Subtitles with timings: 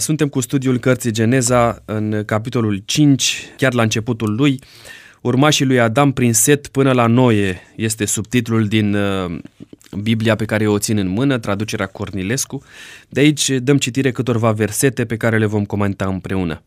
[0.00, 4.60] Suntem cu studiul cărții Geneza în capitolul 5, chiar la începutul lui.
[5.20, 9.38] Urmașii lui Adam prin Set până la Noe este subtitlul din uh,
[10.02, 12.62] Biblia pe care o țin în mână, traducerea Cornilescu.
[13.08, 16.62] De aici dăm citire câtorva versete pe care le vom comenta împreună.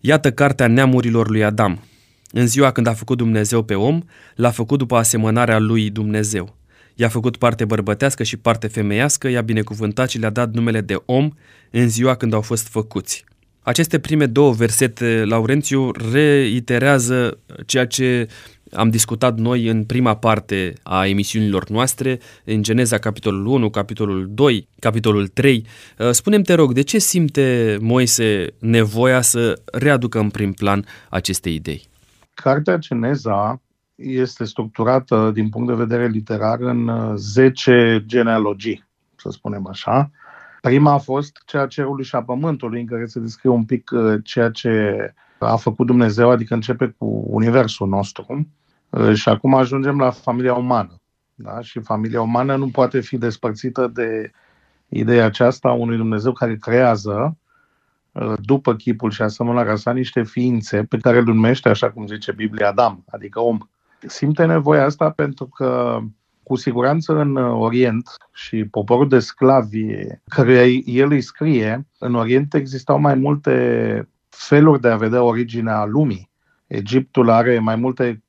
[0.00, 1.82] Iată cartea neamurilor lui Adam.
[2.30, 4.02] În ziua când a făcut Dumnezeu pe om,
[4.34, 6.56] l-a făcut după asemănarea lui Dumnezeu.
[6.94, 11.30] I-a făcut parte bărbătească și parte femeiască, i-a binecuvântat și le-a dat numele de om
[11.70, 13.24] în ziua când au fost făcuți.
[13.62, 18.28] Aceste prime două versete, Laurențiu, reiterează ceea ce
[18.72, 24.68] am discutat noi în prima parte a emisiunilor noastre, în Geneza capitolul 1, capitolul 2,
[24.78, 25.66] capitolul 3.
[26.10, 31.82] Spunem te rog, de ce simte Moise nevoia să readucă în prim plan aceste idei?
[32.34, 33.62] Cartea Geneza
[33.94, 38.84] este structurată din punct de vedere literar în 10 genealogii,
[39.16, 40.10] să spunem așa.
[40.60, 43.90] Prima a fost cea a cerului și a pământului, în care se descrie un pic
[43.90, 44.96] uh, ceea ce
[45.38, 48.48] a făcut Dumnezeu, adică începe cu universul nostru.
[48.90, 51.00] Uh, și acum ajungem la familia umană.
[51.34, 51.60] Da?
[51.60, 54.30] Și familia umană nu poate fi despărțită de
[54.88, 57.36] ideea aceasta a unui Dumnezeu care creează
[58.12, 62.32] uh, după chipul și asemănarea sa niște ființe pe care le numește, așa cum zice
[62.32, 63.58] Biblia, Adam, adică om.
[64.06, 66.00] Simte nevoia asta pentru că
[66.42, 69.86] cu siguranță în Orient și poporul de sclavi
[70.28, 76.30] care el îi scrie, în Orient existau mai multe feluri de a vedea originea lumii.
[76.66, 78.22] Egiptul are mai multe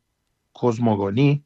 [0.51, 1.45] cosmogonii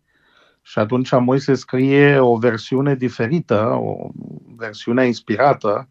[0.62, 4.10] și atunci Moise scrie o versiune diferită, o
[4.56, 5.90] versiune inspirată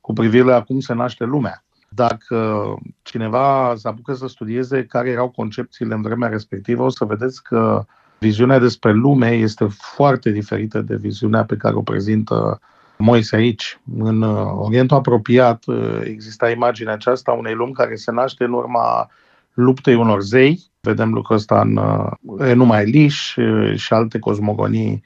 [0.00, 1.65] cu privire la cum se naște lumea.
[1.96, 7.42] Dacă cineva se apucă să studieze care erau concepțiile în vremea respectivă, o să vedeți
[7.42, 7.84] că
[8.18, 12.60] viziunea despre lume este foarte diferită de viziunea pe care o prezintă
[12.98, 13.80] Moise aici.
[13.98, 15.64] În Orientul apropiat
[16.02, 19.10] exista imaginea aceasta unei lumi care se naște în urma
[19.54, 20.70] luptei unor zei.
[20.80, 21.80] Vedem lucrul ăsta în
[22.38, 23.34] Enuma Elish
[23.74, 25.02] și alte cosmogonii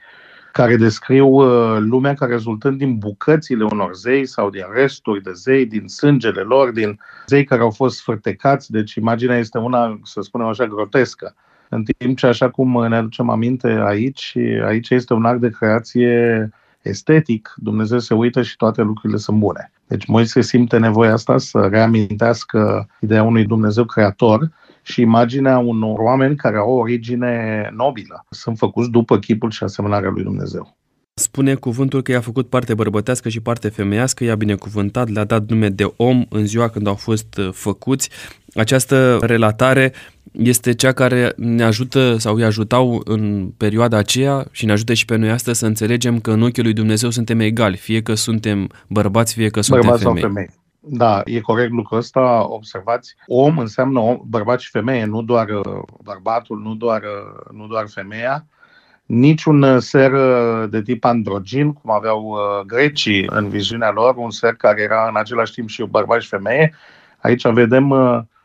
[0.51, 1.41] care descriu
[1.79, 6.71] lumea ca rezultând din bucățile unor zei sau din resturi de zei, din sângele lor,
[6.71, 8.71] din zei care au fost sfârtecați.
[8.71, 11.35] Deci imaginea este una, să spunem așa, grotescă.
[11.69, 16.49] În timp ce, așa cum ne aducem aminte aici, aici este un act de creație
[16.81, 19.71] estetic, Dumnezeu se uită și toate lucrurile sunt bune.
[19.87, 24.51] Deci Moise simte nevoia asta să reamintească ideea unui Dumnezeu creator
[24.81, 28.25] și imaginea unor oameni care au o origine nobilă.
[28.29, 30.75] Sunt făcuți după chipul și asemănarea lui Dumnezeu.
[31.13, 35.69] Spune cuvântul că i-a făcut parte bărbătească și parte femeiască, i-a binecuvântat, le-a dat nume
[35.69, 38.09] de om în ziua când au fost făcuți.
[38.55, 39.93] Această relatare
[40.31, 45.05] este cea care ne ajută sau îi ajutau în perioada aceea și ne ajută și
[45.05, 48.69] pe noi astăzi să înțelegem că în ochii lui Dumnezeu suntem egali, fie că suntem
[48.87, 50.21] bărbați, fie că suntem bărbați femei.
[50.21, 50.49] Sau femei.
[50.83, 53.15] Da, e corect lucrul ăsta, observați.
[53.25, 57.85] Om înseamnă om, bărbat și femeie, nu doar uh, bărbatul, nu doar, uh, nu doar
[57.89, 58.45] femeia.
[59.05, 60.11] Niciun uh, ser
[60.67, 65.53] de tip androgin, cum aveau grecii în viziunea lor, un ser care era în același
[65.53, 66.75] timp și bărbat și femeie.
[67.17, 67.91] Aici vedem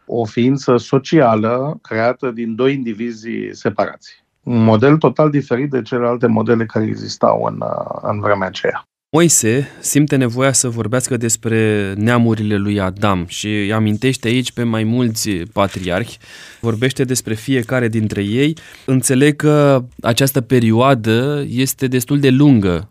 [0.07, 4.25] o ființă socială creată din doi indivizi separați.
[4.43, 7.63] Un model total diferit de celelalte modele care existau în,
[8.03, 8.87] în vremea aceea.
[9.17, 14.85] Moise simte nevoia să vorbească despre neamurile lui Adam și îi amintește aici pe mai
[14.85, 16.19] mulți patriarhi,
[16.61, 18.57] vorbește despre fiecare dintre ei.
[18.85, 22.91] Înțeleg că această perioadă este destul de lungă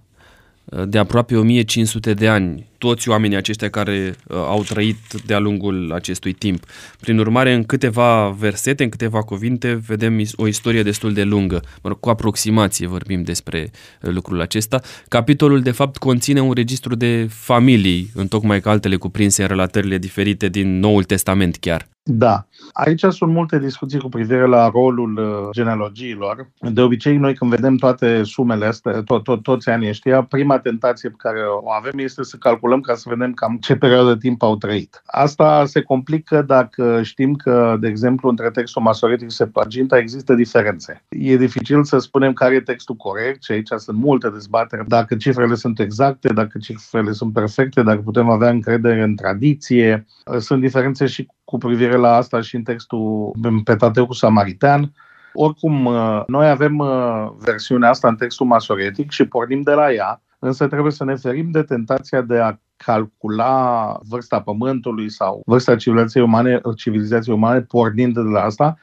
[0.85, 6.33] de aproape 1500 de ani, toți oamenii aceștia care uh, au trăit de-a lungul acestui
[6.33, 6.65] timp.
[6.99, 11.61] Prin urmare, în câteva versete, în câteva cuvinte, vedem o istorie destul de lungă.
[11.99, 13.71] Cu aproximație vorbim despre
[14.01, 14.81] uh, lucrul acesta.
[15.07, 19.97] Capitolul, de fapt, conține un registru de familii, în tocmai ca altele cuprinse în relatările
[19.97, 21.94] diferite din Noul Testament chiar.
[22.07, 22.47] Da.
[22.73, 26.49] Aici sunt multe discuții cu privire la rolul uh, genealogiilor.
[26.59, 31.09] De obicei, noi când vedem toate sumele astea, to- to- toți anii ăștia, prima tentație
[31.09, 34.41] pe care o avem este să calculăm ca să vedem cam ce perioadă de timp
[34.43, 35.01] au trăit.
[35.05, 41.03] Asta se complică dacă știm că, de exemplu, între textul masoretic și Septuaginta există diferențe.
[41.09, 45.55] E dificil să spunem care e textul corect și aici sunt multe dezbateri dacă cifrele
[45.55, 50.05] sunt exacte, dacă cifrele sunt perfecte, dacă putem avea încredere în tradiție.
[50.37, 53.31] Sunt diferențe și cu privire la asta și în textul
[53.63, 54.91] Pentateucul Samaritean.
[55.33, 60.21] Oricum, uh, noi avem uh, versiunea asta în textul masoretic și pornim de la ea,
[60.39, 66.23] însă trebuie să ne ferim de tentația de a calcula vârsta Pământului sau vârsta civilizației
[66.23, 68.77] umane, civilizației umane pornind de la asta,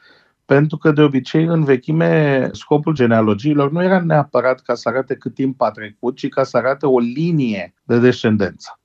[0.45, 5.33] pentru că de obicei în vechime scopul genealogiilor nu era neapărat ca să arate cât
[5.33, 8.79] timp a trecut, ci ca să arate o linie de descendență.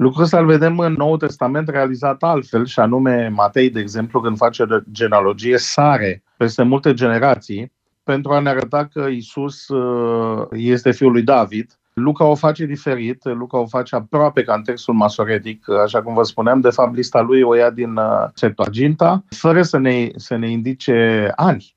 [0.00, 4.36] Lucrul ăsta îl vedem în Noul Testament realizat altfel, și anume Matei, de exemplu, când
[4.36, 11.12] face genealogie, sare peste multe generații pentru a ne arăta că Isus uh, este fiul
[11.12, 11.78] lui David.
[11.92, 16.22] Luca o face diferit, Luca o face aproape ca în textul masoretic, așa cum vă
[16.22, 20.50] spuneam, de fapt lista lui o ia din uh, Septuaginta, fără să ne, să ne
[20.50, 21.76] indice ani.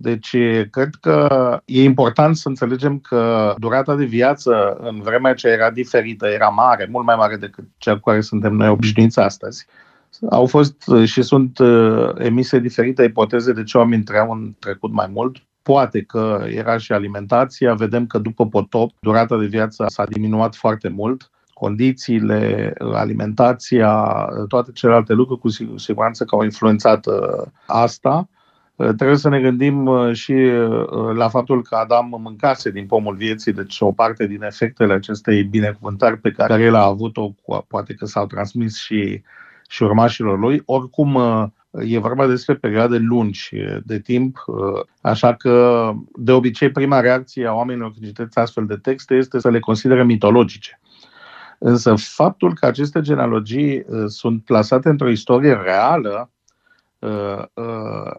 [0.00, 0.36] Deci,
[0.70, 6.26] cred că e important să înțelegem că durata de viață în vremea ce era diferită,
[6.26, 9.66] era mare, mult mai mare decât cea cu care suntem noi obișnuiți astăzi.
[10.30, 15.06] Au fost și sunt uh, emise diferite ipoteze de ce oamenii trăiau în trecut mai
[15.12, 15.36] mult.
[15.62, 17.74] Poate că era și alimentația.
[17.74, 24.14] Vedem că după potop, durata de viață s-a diminuat foarte mult condițiile, alimentația,
[24.48, 28.28] toate celelalte lucruri cu siguranță că au influențat uh, asta.
[28.78, 33.14] Uh, trebuie să ne gândim uh, și uh, la faptul că Adam mâncase din pomul
[33.14, 37.34] vieții, deci o parte din efectele acestei binecuvântări pe care el a avut-o,
[37.68, 39.22] poate că s-au transmis și,
[39.68, 40.62] și urmașilor lui.
[40.64, 41.18] Oricum,
[41.70, 43.50] e vorba despre perioade lungi
[43.84, 44.44] de timp,
[45.00, 49.50] așa că, de obicei, prima reacție a oamenilor când citeți astfel de texte este să
[49.50, 50.80] le consideră mitologice.
[51.58, 56.37] Însă faptul că aceste genealogii sunt plasate într-o istorie reală, Uh, uh,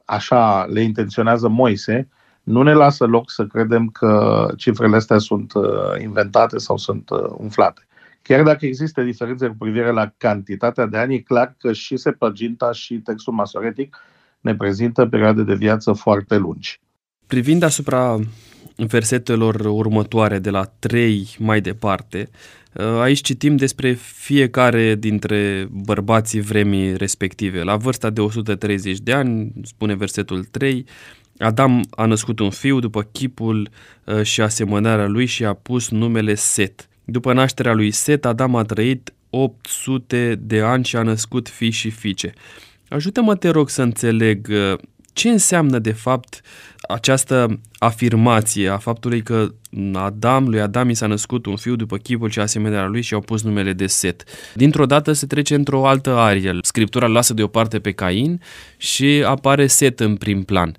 [0.05, 2.09] așa le intenționează Moise,
[2.43, 5.63] nu ne lasă loc să credem că cifrele astea sunt uh,
[6.01, 7.87] inventate sau sunt umflate.
[8.21, 12.71] Chiar dacă există diferențe cu privire la cantitatea de ani, e clar că și Septuaginta
[12.71, 13.97] și textul masoretic
[14.39, 16.79] ne prezintă perioade de viață foarte lungi.
[17.27, 18.19] Privind asupra
[18.87, 22.29] versetelor următoare, de la 3 mai departe,
[22.73, 27.63] Uh, aici citim despre fiecare dintre bărbații vremii respective.
[27.63, 30.85] La vârsta de 130 de ani, spune versetul 3,
[31.37, 33.69] Adam a născut un fiu după chipul
[34.03, 36.89] uh, și asemănarea lui și a pus numele Set.
[37.05, 41.89] După nașterea lui Set, Adam a trăit 800 de ani și a născut fii și
[41.89, 42.33] fiice.
[42.89, 44.79] Ajută-mă, te rog, să înțeleg uh,
[45.13, 46.41] ce înseamnă de fapt
[46.87, 49.47] această afirmație a faptului că
[49.93, 53.19] Adam, lui Adam i s-a născut un fiu după chipul și asemenea lui și au
[53.19, 54.23] pus numele de Set.
[54.53, 56.57] Dintr-o dată se trece într-o altă arie.
[56.61, 58.41] Scriptura lasă deoparte pe Cain
[58.77, 60.73] și apare Set în prim plan.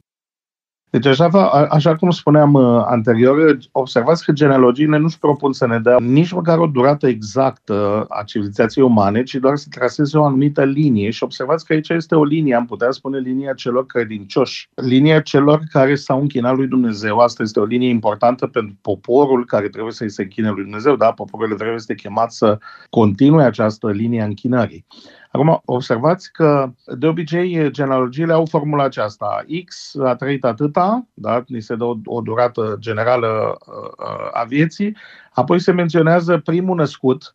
[0.91, 1.27] Deci, așa,
[1.71, 6.33] așa cum spuneam uh, anterior, observați că genealogiile nu își propun să ne dea nici
[6.33, 11.11] măcar o durată exactă a civilizației umane, ci doar să traseze o anumită linie.
[11.11, 15.61] Și observați că aici este o linie, am putea spune linia celor credincioși, linia celor
[15.71, 17.19] care s-au închinat lui Dumnezeu.
[17.19, 21.13] Asta este o linie importantă pentru poporul care trebuie să-i se închine lui Dumnezeu, da?
[21.13, 22.59] Poporul trebuie să este chemat să
[22.91, 24.87] continue această linie a închinării.
[25.33, 29.45] Acum, observați că de obicei genealogiile au formula aceasta.
[29.65, 31.43] X a trăit atâta, da?
[31.47, 34.97] ni se dă o, o durată generală uh, a vieții,
[35.33, 37.35] apoi se menționează primul născut.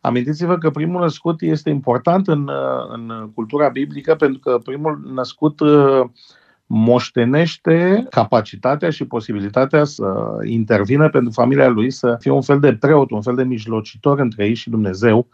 [0.00, 5.60] Amintiți-vă că primul născut este important în, uh, în cultura biblică pentru că primul născut
[5.60, 6.04] uh,
[6.66, 13.10] moștenește capacitatea și posibilitatea să intervină pentru familia lui, să fie un fel de preot,
[13.10, 15.26] un fel de mijlocitor între ei și Dumnezeu,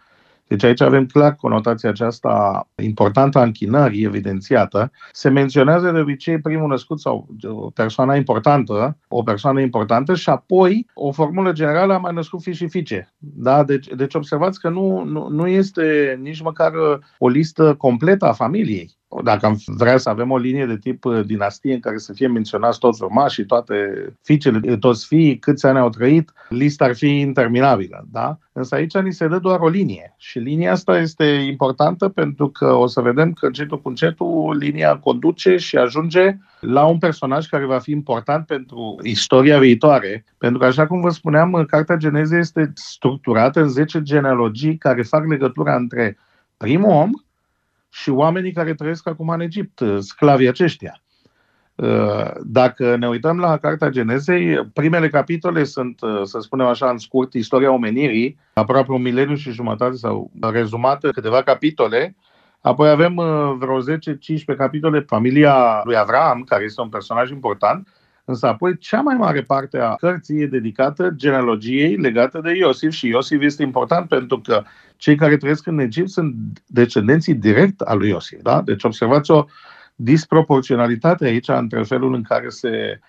[0.55, 4.91] deci aici avem clar conotația aceasta importantă a închinării evidențiată.
[5.13, 10.87] Se menționează de obicei primul născut sau o persoană importantă, o persoană importantă și apoi
[10.95, 13.13] o formulă generală a mai născut fiș și fiice.
[13.19, 13.65] Da?
[13.65, 16.73] Deci, deci observați că nu, nu, nu este nici măcar
[17.19, 21.27] o listă completă a familiei dacă am vrea să avem o linie de tip uh,
[21.27, 23.75] dinastie în care să fie menționați toți urmașii, toate
[24.23, 28.07] fiicele, toți fiii, câți ani au trăit, lista ar fi interminabilă.
[28.11, 28.39] Da?
[28.53, 30.15] Însă aici ni se dă doar o linie.
[30.17, 34.97] Și linia asta este importantă pentru că o să vedem că încetul cu încetul linia
[34.97, 40.25] conduce și ajunge la un personaj care va fi important pentru istoria viitoare.
[40.39, 45.27] Pentru că, așa cum vă spuneam, Cartea Geneze este structurată în 10 genealogii care fac
[45.27, 46.19] legătura între
[46.57, 47.11] primul om,
[47.95, 51.03] și oamenii care trăiesc acum în Egipt, uh, sclavii aceștia.
[51.75, 56.99] Uh, dacă ne uităm la Cartea Genezei, primele capitole sunt, uh, să spunem așa, în
[56.99, 62.17] scurt, istoria omenirii, aproape un mileniu și jumătate sau rezumată câteva capitole.
[62.61, 63.15] Apoi avem
[63.59, 67.89] vreo 10-15 capitole familia lui Avram, care este un personaj important,
[68.25, 73.07] Însă apoi cea mai mare parte a cărții e dedicată genealogiei legate de Iosif și
[73.07, 74.63] Iosif este important pentru că
[74.97, 76.35] cei care trăiesc în Egipt sunt
[76.67, 78.43] descendenții direct al lui Iosif.
[78.43, 78.63] Da?
[78.63, 79.45] Deci observați o
[79.95, 83.01] disproporționalitate aici între felul în care se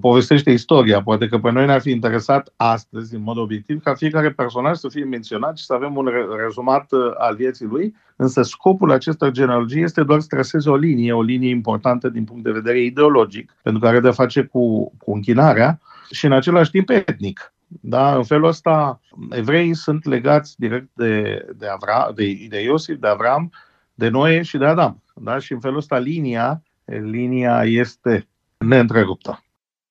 [0.00, 1.02] povestește istoria.
[1.02, 4.88] Poate că pe noi ne-ar fi interesat astăzi, în mod obiectiv, ca fiecare personaj să
[4.88, 6.10] fie menționat și să avem un
[6.44, 11.12] rezumat uh, al vieții lui, însă scopul acestor genealogii este doar să traseze o linie,
[11.12, 15.12] o linie importantă din punct de vedere ideologic, pentru că are de face cu, cu
[15.12, 17.54] închinarea și în același timp etnic.
[17.80, 18.16] Da?
[18.16, 19.00] În felul ăsta,
[19.30, 23.52] evreii sunt legați direct de, de, Avra, de, de Iosif, de Avram,
[23.94, 25.02] de Noe și de Adam.
[25.14, 25.38] Da?
[25.38, 29.44] Și în felul ăsta linia, linia este neîntreruptă.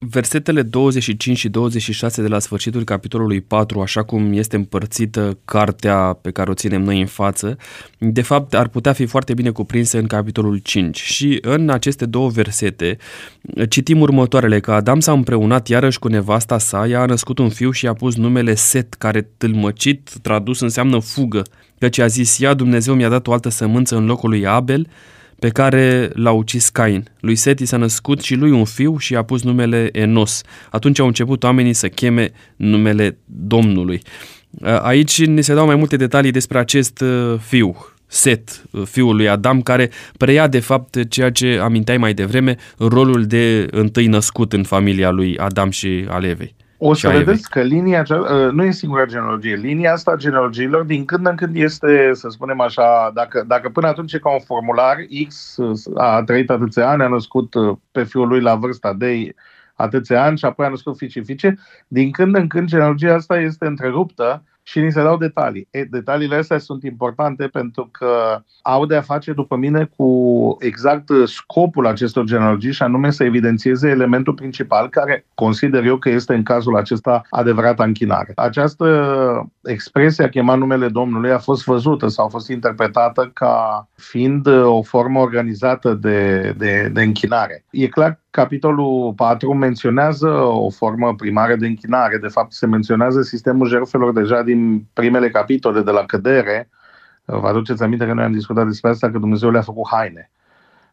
[0.10, 6.32] Versetele 25 și 26 de la sfârșitul capitolului 4, așa cum este împărțită cartea pe
[6.32, 7.58] care o ținem noi în față,
[7.98, 11.00] de fapt ar putea fi foarte bine cuprinse în capitolul 5.
[11.02, 12.98] Și în aceste două versete
[13.70, 17.72] citim următoarele, că Adam s-a împreunat iarăși cu nevasta sa, ea a născut un fiu
[17.72, 21.42] și a pus numele Set, care tâlmăcit, tradus înseamnă fugă,
[21.80, 24.88] căci a zis ea, Dumnezeu mi-a dat o altă sămânță în locul lui Abel,
[25.44, 27.08] pe care l-a ucis Cain.
[27.20, 30.42] Lui Seti s-a născut și lui un fiu și a pus numele Enos.
[30.72, 34.02] Atunci au început oamenii să cheme numele Domnului.
[34.62, 37.76] Aici ne se dau mai multe detalii despre acest uh, fiu,
[38.08, 43.26] Set, uh, fiul lui Adam, care preia de fapt ceea ce aminteai mai devreme, rolul
[43.26, 46.56] de întâi născut în familia lui Adam și al Evei.
[46.86, 50.84] O să vedeți că linia aceasta, ă, nu e singura genealogie, linia asta a genealogiilor
[50.84, 54.40] din când în când este, să spunem așa, dacă, dacă până atunci e ca un
[54.40, 54.96] formular,
[55.28, 55.58] X
[55.96, 59.34] a trăit atâția ani, a născut ă, pe fiul lui la vârsta de
[59.74, 63.66] atâția ani și apoi a născut fiice fiice, din când în când genealogia asta este
[63.66, 65.68] întreruptă și ni se dau detalii.
[65.72, 71.10] E, detaliile astea sunt importante pentru că au de a face, după mine, cu exact
[71.26, 76.44] scopul acestor genealogii și anume să evidențieze elementul principal care consider eu că este în
[76.44, 78.32] cazul acesta adevărata închinare.
[78.36, 84.48] Această expresie a chemat numele Domnului a fost văzută sau a fost interpretată ca fiind
[84.48, 87.66] o formă organizată de, de, de închinare.
[87.72, 92.18] E clar Capitolul 4 menționează o formă primară de închinare.
[92.18, 96.70] De fapt, se menționează sistemul jertfelor deja din primele capitole de la cădere.
[97.26, 100.32] Vă aduceți aminte că noi am discutat despre asta, că Dumnezeu le-a făcut haine.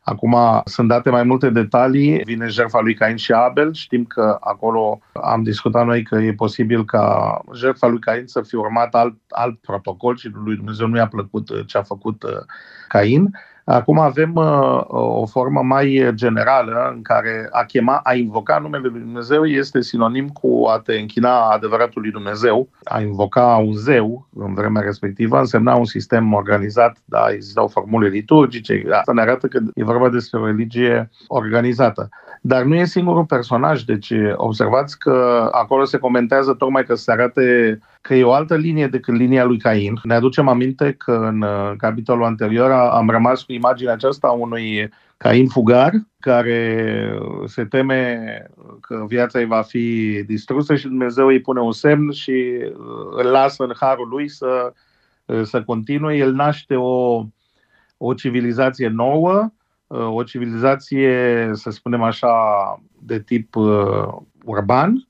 [0.01, 2.23] Acum sunt date mai multe detalii.
[2.25, 3.73] Vine jertfa lui Cain și Abel.
[3.73, 8.59] Știm că acolo am discutat noi că e posibil ca jertfa lui Cain să fie
[8.59, 12.31] urmat alt, alt protocol și lui Dumnezeu nu i-a plăcut ce a făcut uh,
[12.89, 13.31] Cain.
[13.71, 19.01] Acum avem uh, o formă mai generală în care a chema, a invoca numele lui
[19.01, 22.69] Dumnezeu este sinonim cu a te închina adevăratului Dumnezeu.
[22.85, 28.85] A invoca un zeu în vremea respectivă însemna un sistem organizat, da, existau formule liturgice.
[28.93, 32.09] Asta ne arată că e vorba despre o religie organizată.
[32.41, 37.79] Dar nu e singurul personaj, deci observați că acolo se comentează tocmai că se arate
[38.01, 39.95] că e o altă linie decât linia lui Cain.
[40.03, 44.91] Ne aducem aminte că în uh, capitolul anterior am rămas cu imaginea aceasta a unui
[45.17, 46.95] Cain fugar care
[47.47, 48.23] se teme
[48.81, 53.27] că viața îi va fi distrusă și Dumnezeu îi pune un semn și uh, îl
[53.31, 54.73] lasă în harul lui să,
[55.25, 56.17] uh, să continue.
[56.17, 57.25] El naște o,
[57.97, 59.53] o civilizație nouă,
[59.91, 62.33] o civilizație, să spunem așa,
[62.99, 63.55] de tip
[64.45, 65.09] urban,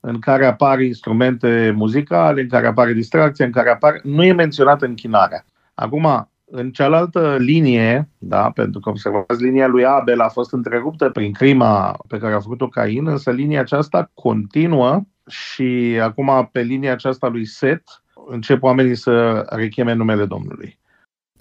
[0.00, 4.00] în care apar instrumente muzicale, în care apare distracție, în care apar...
[4.02, 5.44] Nu e menționată închinarea.
[5.74, 11.32] Acum, în cealaltă linie, da, pentru că observați, linia lui Abel a fost întreruptă prin
[11.32, 17.28] crima pe care a făcut-o Cain, însă linia aceasta continuă și acum pe linia aceasta
[17.28, 17.82] lui Set
[18.28, 20.78] încep oamenii să recheme numele Domnului.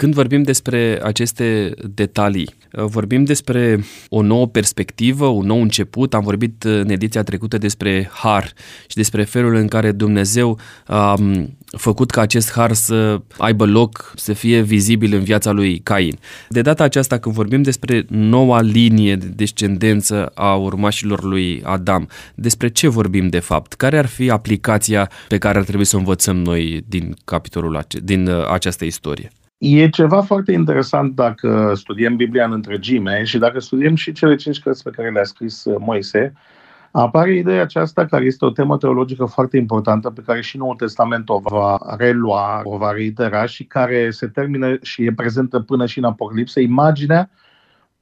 [0.02, 6.14] Când vorbim despre aceste detalii, vorbim despre o nouă perspectivă, un nou început.
[6.14, 8.54] Am vorbit în ediția trecută despre har
[8.88, 11.18] și despre felul în care Dumnezeu a
[11.78, 16.20] făcut ca acest har să aibă loc, să fie vizibil în viața lui Cain.
[16.50, 22.68] De data aceasta, când vorbim despre noua linie de descendență a urmașilor lui Adam, despre
[22.70, 23.74] ce vorbim de fapt?
[23.74, 28.00] Care ar fi aplicația pe care ar trebui să o învățăm noi din capitolul ace-
[28.04, 29.32] din uh, această istorie?
[29.64, 34.60] E ceva foarte interesant dacă studiem Biblia în întregime și dacă studiem și cele cinci
[34.60, 36.34] cărți pe care le-a scris uh, Moise,
[36.92, 41.30] apare ideea aceasta care este o temă teologică foarte importantă pe care și Noul Testament
[41.30, 45.98] o va relua, o va reitera și care se termină și e prezentă până și
[45.98, 47.30] în Apocalipsă, imaginea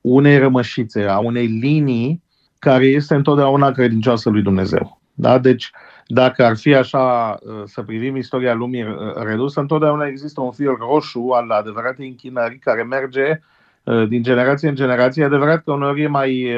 [0.01, 2.23] unei rămășițe, a unei linii
[2.59, 5.01] care este întotdeauna credincioasă lui Dumnezeu.
[5.13, 5.37] Da?
[5.37, 5.71] Deci,
[6.11, 10.77] dacă ar fi așa uh, să privim istoria lumii uh, redusă, întotdeauna există un fir
[10.77, 13.41] roșu al adevăratei închinări care merge
[13.83, 15.23] uh, din generație în generație.
[15.23, 16.55] E adevărat că uneori e mai,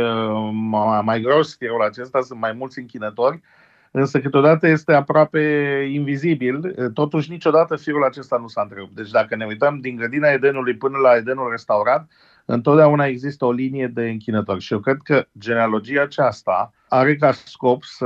[0.51, 3.41] mai, mai gros firul acesta, sunt mai mulți închinători,
[3.91, 5.39] însă câteodată este aproape
[5.91, 6.75] invizibil.
[6.93, 8.95] Totuși, niciodată firul acesta nu s-a întrerupt.
[8.95, 12.07] Deci dacă ne uităm din grădina Edenului până la Edenul restaurat,
[12.45, 14.61] întotdeauna există o linie de închinători.
[14.61, 18.05] Și eu cred că genealogia aceasta are ca scop să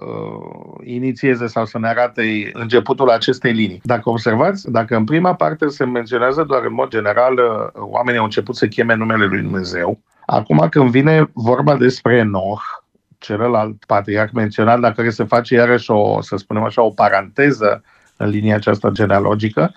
[0.00, 3.80] uh, inițieze sau să ne arate începutul acestei linii.
[3.84, 8.24] Dacă observați, dacă în prima parte se menționează doar în mod general, uh, oamenii au
[8.24, 12.62] început să cheme numele lui Dumnezeu, acum când vine vorba despre Enoch,
[13.18, 17.82] celălalt patriarh menționat, la care se face iarăși o, să spunem așa, o paranteză
[18.16, 19.72] în linia aceasta genealogică,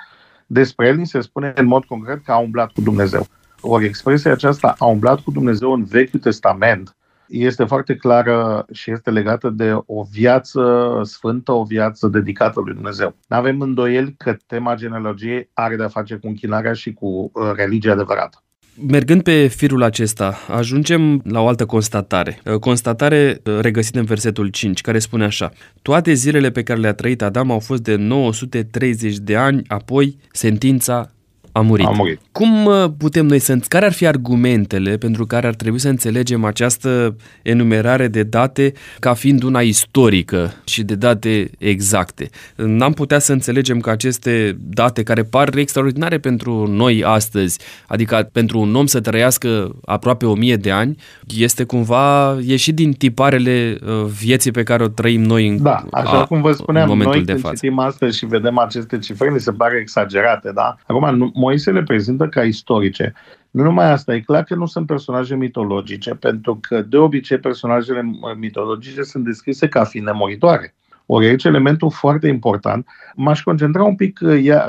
[0.45, 3.27] despre el ni se spune în mod concret că a umblat cu Dumnezeu.
[3.61, 6.94] Ori expresia aceasta a umblat cu Dumnezeu în Vechiul Testament
[7.27, 13.15] este foarte clară și este legată de o viață sfântă, o viață dedicată lui Dumnezeu.
[13.27, 17.91] Nu avem îndoieli că tema genealogiei are de-a face cu închinarea și cu uh, religia
[17.91, 18.39] adevărată.
[18.88, 22.39] Mergând pe firul acesta, ajungem la o altă constatare.
[22.46, 25.51] Uh, constatare uh, regăsită în versetul 5, care spune așa.
[25.82, 31.14] Toate zilele pe care le-a trăit Adam au fost de 930 de ani, apoi sentința
[31.57, 31.85] a murit.
[31.85, 32.19] A murit.
[32.31, 33.57] Cum uh, putem noi să...
[33.67, 39.13] Care ar fi argumentele pentru care ar trebui să înțelegem această enumerare de date ca
[39.13, 42.29] fiind una istorică și de date exacte?
[42.55, 48.59] N-am putea să înțelegem că aceste date care par extraordinare pentru noi astăzi, adică pentru
[48.59, 50.95] un om să trăiască aproape o mie de ani,
[51.38, 56.19] este cumva ieșit din tiparele uh, vieții pe care o trăim noi în, da, așa
[56.19, 57.55] a, cum vă spuneam, în momentul noi de când față.
[57.55, 60.75] citim astăzi și vedem aceste cifre, ni se pare exagerate, da?
[60.88, 63.13] Acum, Moise le prezintă ca istorice.
[63.51, 68.01] Nu numai asta, e clar că nu sunt personaje mitologice, pentru că de obicei personajele
[68.37, 70.73] mitologice sunt descrise ca fiind nemuritoare.
[71.05, 74.19] Ori aici elementul foarte important, m-aș concentra un pic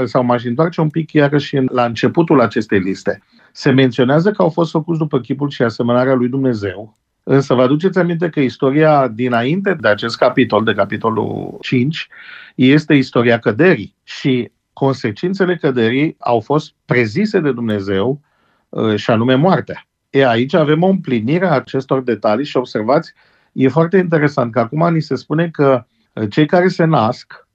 [0.04, 3.23] sau m-aș întoarce un pic iarăși la începutul acestei liste.
[3.52, 7.99] Se menționează că au fost făcuți după chipul și asemănarea lui Dumnezeu, însă vă aduceți
[7.99, 12.09] aminte că istoria dinainte de acest capitol, de capitolul 5,
[12.54, 18.21] este istoria căderii și consecințele căderii au fost prezise de Dumnezeu
[18.68, 19.87] uh, și anume moartea.
[20.11, 23.12] E, aici avem o împlinire a acestor detalii și observați,
[23.52, 27.46] e foarte interesant că acum ni se spune că uh, cei care se nasc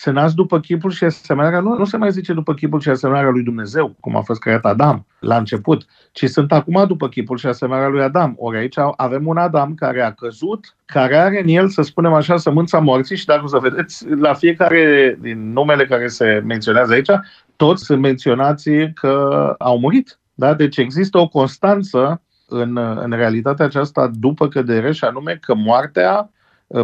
[0.00, 3.30] se nasc după chipul și asemănarea, nu, nu se mai zice după chipul și asemănarea
[3.30, 7.46] lui Dumnezeu, cum a fost creat Adam la început, ci sunt acum după chipul și
[7.46, 8.34] asemănarea lui Adam.
[8.38, 12.36] Ori aici avem un Adam care a căzut, care are în el, să spunem așa,
[12.36, 17.10] sămânța morții și dacă o să vedeți, la fiecare din numele care se menționează aici,
[17.56, 20.18] toți sunt menționați că au murit.
[20.34, 20.54] Da?
[20.54, 26.38] Deci există o constanță în, în realitatea aceasta după cădere și anume că moartea Uh,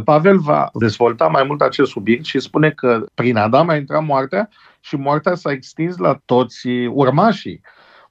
[0.04, 4.48] Pavel va dezvolta mai mult acest subiect și spune că prin Adam a intrat moartea
[4.80, 7.60] și moartea s-a extins la toți urmașii.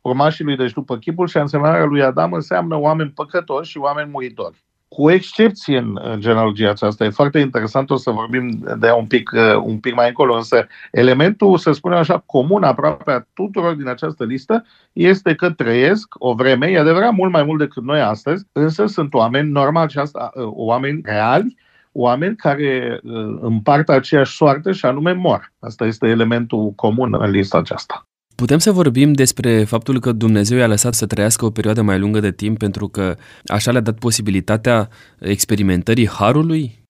[0.02, 4.64] Urmașii lui, deci după chipul și asemănarea lui Adam, înseamnă oameni păcătoși și oameni muritori.
[4.88, 9.32] Cu excepție în, în genealogia aceasta, e foarte interesant, o să vorbim de un pic,
[9.34, 13.88] uh, un pic mai încolo, însă elementul, să spunem așa, comun aproape a tuturor din
[13.88, 18.46] această listă este că trăiesc o vreme, e adevărat, mult mai mult decât noi astăzi,
[18.52, 21.56] însă sunt oameni normali și asta, uh, oameni reali,
[21.98, 25.54] oameni care uh, împart aceeași soartă și anume mor.
[25.60, 28.06] Asta este elementul comun în lista aceasta.
[28.36, 32.20] Putem să vorbim despre faptul că Dumnezeu i-a lăsat să trăiască o perioadă mai lungă
[32.20, 36.84] de timp pentru că așa le-a dat posibilitatea experimentării harului?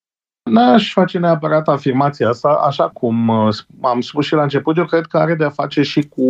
[0.51, 5.05] N-aș face neapărat afirmația asta, așa cum uh, am spus și la început, eu cred
[5.05, 6.29] că are de-a face și cu,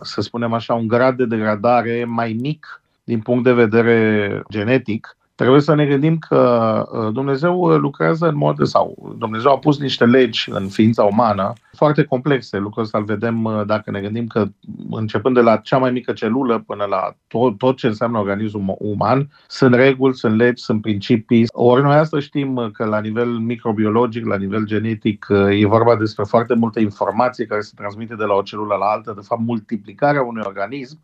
[0.00, 5.60] să spunem așa, un grad de degradare mai mic din punct de vedere genetic, Trebuie
[5.60, 10.04] să ne gândim că uh, Dumnezeu uh, lucrează în mod, sau Dumnezeu a pus niște
[10.06, 12.58] legi în ființa umană foarte complexe.
[12.58, 14.46] Lucrul ăsta îl vedem uh, dacă ne gândim că
[14.90, 19.30] începând de la cea mai mică celulă până la tot, tot ce înseamnă organismul uman,
[19.46, 21.46] sunt reguli, sunt legi, sunt principii.
[21.52, 26.54] Ori noi asta știm că la nivel microbiologic, la nivel genetic, e vorba despre foarte
[26.54, 29.12] multe informații care se transmite de la o celulă la alta.
[29.12, 31.00] De fapt, multiplicarea unui organism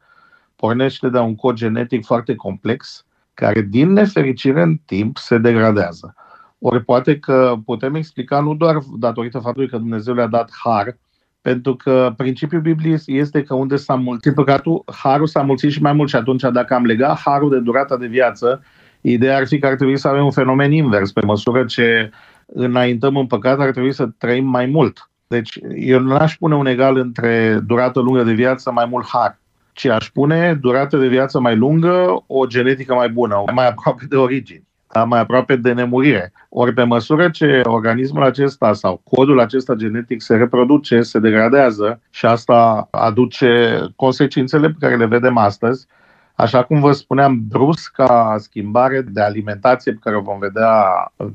[0.57, 6.15] pornește de un cod genetic foarte complex care din nefericire în timp se degradează.
[6.59, 10.97] Ori poate că putem explica nu doar datorită faptului că Dumnezeu le-a dat har,
[11.41, 16.09] pentru că principiul Bibliei este că unde s-a multiplicat, harul s-a mulțit și mai mult
[16.09, 18.63] și atunci dacă am legat harul de durata de viață,
[19.01, 21.13] ideea ar fi că ar trebui să avem un fenomen invers.
[21.13, 22.11] Pe măsură ce
[22.47, 25.11] înaintăm în păcat, ar trebui să trăim mai mult.
[25.27, 29.41] Deci eu nu aș pune un egal între durată lungă de viață mai mult har
[29.81, 34.17] ci aș pune durată de viață mai lungă, o genetică mai bună, mai aproape de
[34.17, 35.05] origini, da?
[35.05, 36.33] mai aproape de nemurire.
[36.49, 42.27] Ori pe măsură ce organismul acesta sau codul acesta genetic se reproduce, se degradează și
[42.27, 45.87] asta aduce consecințele pe care le vedem astăzi,
[46.35, 50.85] Așa cum vă spuneam, brusca schimbare de alimentație pe care o vom vedea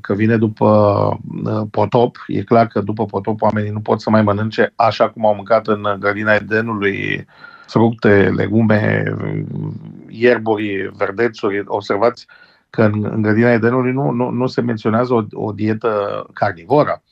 [0.00, 0.66] că vine după
[1.44, 5.26] uh, potop, e clar că după potop oamenii nu pot să mai mănânce așa cum
[5.26, 7.26] au mâncat în grădina Edenului
[7.66, 9.04] fructe, legume,
[10.08, 11.62] ierburi, verdețuri.
[11.66, 12.26] Observați
[12.70, 17.02] că în, în grădina Edenului nu, nu, nu se menționează o, o dietă carnivoră.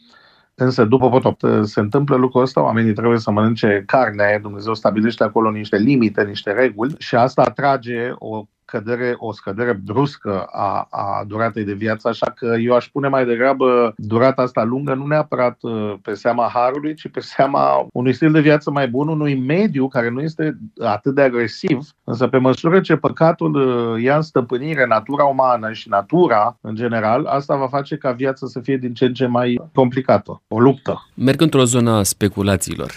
[0.54, 5.50] Însă, după potop, se întâmplă lucrul ăsta, oamenii trebuie să mănânce carne, Dumnezeu stabilește acolo
[5.50, 11.64] niște limite, niște reguli și asta atrage o scădere, o scădere bruscă a, a duratei
[11.64, 15.94] de viață, așa că eu aș pune mai degrabă durata asta lungă nu neapărat uh,
[16.02, 20.10] pe seama harului, ci pe seama unui stil de viață mai bun, unui mediu care
[20.10, 25.24] nu este atât de agresiv, însă pe măsură ce păcatul uh, ia în stăpânire natura
[25.24, 29.14] umană și natura în general, asta va face ca viața să fie din ce în
[29.14, 31.08] ce mai complicată, o luptă.
[31.14, 32.90] Merg într-o zonă a speculațiilor.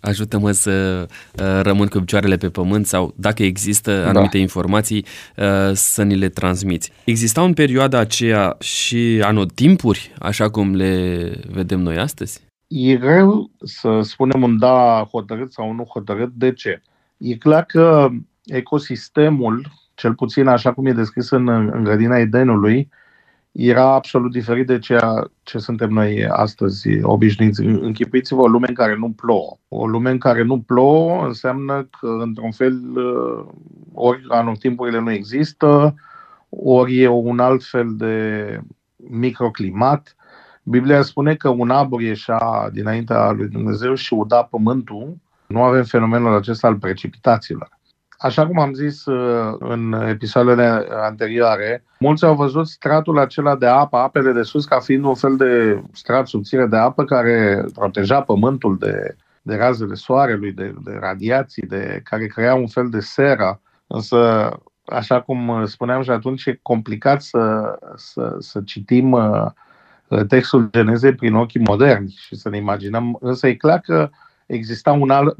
[0.00, 4.08] Ajută-mă să uh, rămân cu picioarele pe pământ sau dacă există da.
[4.08, 4.42] anumite da.
[4.42, 5.04] informații
[5.72, 6.92] să ni le transmiți.
[7.04, 12.40] Existau în perioada aceea și anotimpuri, așa cum le vedem noi astăzi?
[12.66, 16.32] E greu să spunem un da hotărât sau nu hotărât.
[16.32, 16.82] De ce?
[17.16, 18.08] E clar că
[18.44, 22.88] ecosistemul, cel puțin așa cum e descris în, în grădina Edenului,
[23.54, 27.62] era absolut diferit de ceea ce suntem noi astăzi obișnuiți.
[27.62, 29.56] Închipuiți-vă o lume în care nu plouă.
[29.68, 32.80] O lume în care nu plouă înseamnă că, într-un fel,
[33.92, 35.94] ori anotimpurile nu există,
[36.48, 38.60] ori e un alt fel de
[38.96, 40.16] microclimat.
[40.62, 45.16] Biblia spune că un abur ieșea dinaintea lui Dumnezeu și uda pământul.
[45.46, 47.73] Nu avem fenomenul acesta al precipitațiilor.
[48.24, 53.96] Așa cum am zis uh, în episoadele anterioare, mulți au văzut stratul acela de apă,
[53.96, 58.78] apele de sus, ca fiind un fel de strat subțire de apă care proteja pământul
[58.78, 63.60] de, de razele soarelui, de, de radiații, de, care crea un fel de seră.
[63.86, 64.50] Însă,
[64.84, 69.46] așa cum spuneam și atunci, e complicat să, să, să citim uh,
[70.28, 73.16] textul Genezei prin ochii moderni și să ne imaginăm.
[73.20, 74.10] Însă e clar că
[74.46, 75.36] exista un, alt,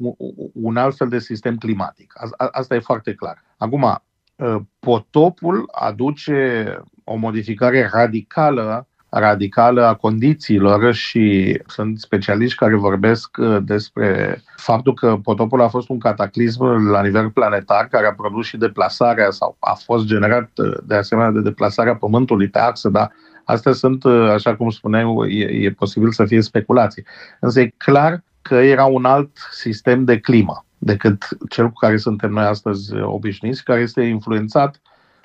[0.53, 2.13] un alt fel de sistem climatic.
[2.37, 3.45] Asta e foarte clar.
[3.57, 4.03] Acum,
[4.41, 6.67] ă, potopul aduce
[7.05, 8.89] o modificare radicală
[9.19, 15.89] radicală a condițiilor și sunt specialiști care vorbesc ă, despre faptul că potopul a fost
[15.89, 20.81] un cataclism la nivel planetar care a produs și deplasarea sau a fost generat ă,
[20.87, 23.13] de asemenea de deplasarea Pământului pe axă, dar
[23.45, 27.05] astea sunt, așa cum spuneam, e, e posibil să fie speculații.
[27.41, 32.31] Însă e clar că era un alt sistem de climă decât cel cu care suntem
[32.31, 34.81] noi astăzi obișnuiți, care este influențat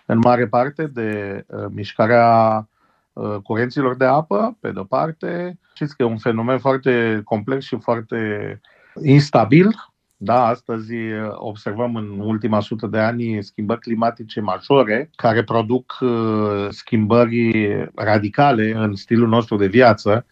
[0.06, 2.68] în mare parte de uh, mișcarea
[3.14, 5.60] uh, curenților de apă, pe de-o parte.
[5.74, 8.62] Știți că e un fenomen foarte complex și foarte
[9.04, 9.72] instabil.
[10.18, 16.68] Da, astăzi uh, observăm în ultima sută de ani schimbări climatice majore care produc uh,
[16.70, 17.54] schimbări
[17.96, 20.26] radicale în stilul nostru de viață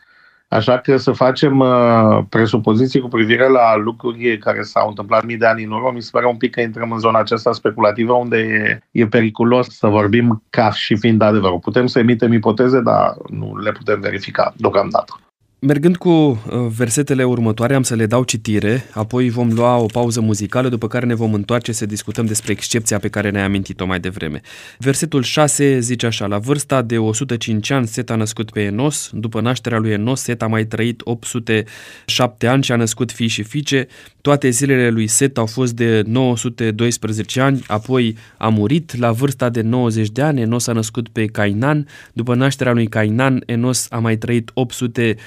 [0.49, 5.45] Așa că să facem uh, presupoziții cu privire la lucruri care s-au întâmplat mii de
[5.45, 8.38] ani în urmă, mi se pare un pic că intrăm în zona aceasta speculativă unde
[8.38, 11.60] e, e periculos să vorbim ca și fiind adevărul.
[11.60, 15.19] Putem să emitem ipoteze, dar nu le putem verifica deocamdată.
[15.60, 16.38] Mergând cu uh,
[16.76, 21.06] versetele următoare, am să le dau citire, apoi vom lua o pauză muzicală, după care
[21.06, 24.41] ne vom întoarce să discutăm despre excepția pe care ne-ai amintit-o mai devreme.
[24.78, 29.41] Versetul 6 zice așa, la vârsta de 105 ani Set a născut pe Enos, după
[29.41, 33.88] nașterea lui Enos Set a mai trăit 807 ani și a născut fii și fiice,
[34.22, 38.98] toate zilele lui Set au fost de 912 ani, apoi a murit.
[38.98, 43.43] La vârsta de 90 de ani, Enos a născut pe Cainan, după nașterea lui Cainan
[43.46, 45.17] Enos a mai trăit 800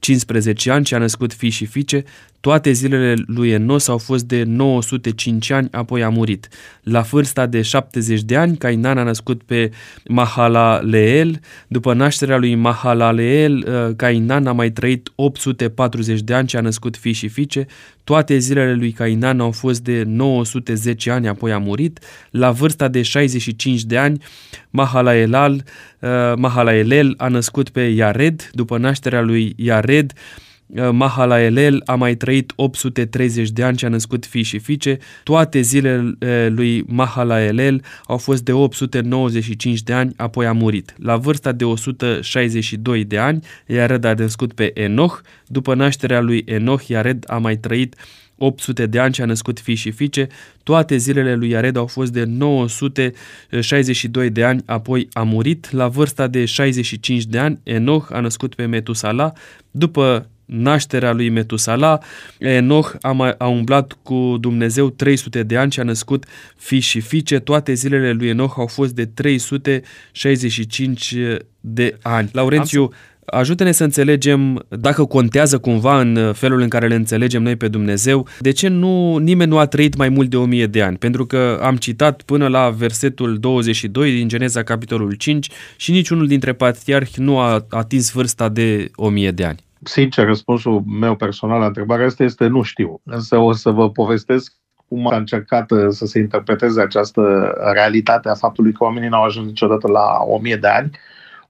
[0.00, 2.04] 15 ani și a născut fii și fiice,
[2.40, 6.48] toate zilele lui Enos au fost de 905 ani, apoi a murit.
[6.82, 9.70] La vârsta de 70 de ani, Cainan a născut pe
[10.08, 11.40] Mahalaleel.
[11.68, 16.96] După nașterea lui Mahalaleel, uh, Cainan a mai trăit 840 de ani și a născut
[16.96, 17.66] fii și fiice.
[18.04, 21.98] Toate zilele lui Cainan au fost de 910 ani, apoi a murit.
[22.30, 24.22] La vârsta de 65 de ani,
[24.70, 25.52] Mahalaelal,
[25.98, 28.50] uh, Mahalaelel a născut pe Iared.
[28.52, 30.49] După nașterea lui Iared, Uh,
[30.90, 34.98] Mahalaelel a mai trăit 830 de ani și a născut fii și fiice.
[35.22, 40.94] Toate zilele uh, lui Mahalaelel au fost de 895 de ani, apoi a murit.
[40.98, 45.20] La vârsta de 162 de ani, Iared a născut pe Enoch.
[45.46, 47.94] După nașterea lui Enoch, Iared a mai trăit
[48.38, 50.26] 800 de ani și a născut fii și fiice.
[50.62, 55.70] Toate zilele lui Iared au fost de 962 de ani, apoi a murit.
[55.70, 59.32] La vârsta de 65 de ani, Enoch a născut pe Metusala.
[59.70, 61.98] După nașterea lui Metusala,
[62.38, 66.24] Enoch a, mai, a umblat cu Dumnezeu 300 de ani și a născut
[66.56, 67.38] fii și fiice.
[67.38, 71.14] Toate zilele lui Enoch au fost de 365
[71.60, 72.28] de ani.
[72.32, 72.90] Laurențiu,
[73.24, 78.26] ajută-ne să înțelegem dacă contează cumva în felul în care le înțelegem noi pe Dumnezeu,
[78.38, 80.96] de ce nu nimeni nu a trăit mai mult de 1000 de ani?
[80.96, 86.52] Pentru că am citat până la versetul 22 din Geneza capitolul 5 și niciunul dintre
[86.52, 89.68] patriarhi nu a atins vârsta de 1000 de ani.
[89.82, 93.00] Sincer, răspunsul meu personal la întrebarea asta este nu știu.
[93.04, 94.52] Însă o să vă povestesc
[94.88, 99.46] cum a încercat uh, să se interpreteze această realitate a faptului că oamenii n-au ajuns
[99.46, 100.90] niciodată la o mie de ani.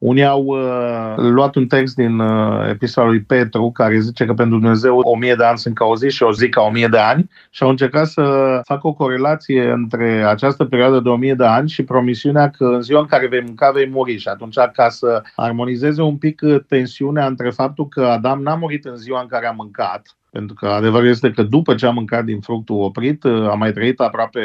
[0.01, 4.59] Unii au uh, luat un text din uh, epistola lui Petru care zice că pentru
[4.59, 6.87] Dumnezeu o mie de ani sunt ca o zi și o zi ca o mie
[6.87, 8.23] de ani și au încercat să
[8.65, 12.83] facă o corelație între această perioadă de o mie de ani și promisiunea că în
[12.83, 14.17] ziua în care vei mânca vei muri.
[14.17, 18.85] Și atunci ca să armonizeze un pic uh, tensiunea între faptul că Adam n-a murit
[18.85, 22.25] în ziua în care a mâncat, pentru că adevărul este că după ce a mâncat
[22.25, 24.41] din fructul oprit, uh, a mai trăit aproape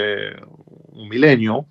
[0.91, 1.67] un mileniu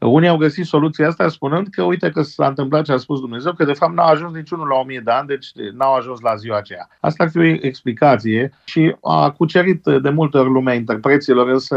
[0.00, 3.52] unii au găsit soluția asta spunând că uite că s-a întâmplat ce a spus Dumnezeu,
[3.52, 6.56] că de fapt n-au ajuns niciunul la 1000 de ani, deci n-au ajuns la ziua
[6.56, 6.88] aceea.
[7.00, 11.76] Asta ar fi o explicație și a cucerit de multe ori lumea interpreților, însă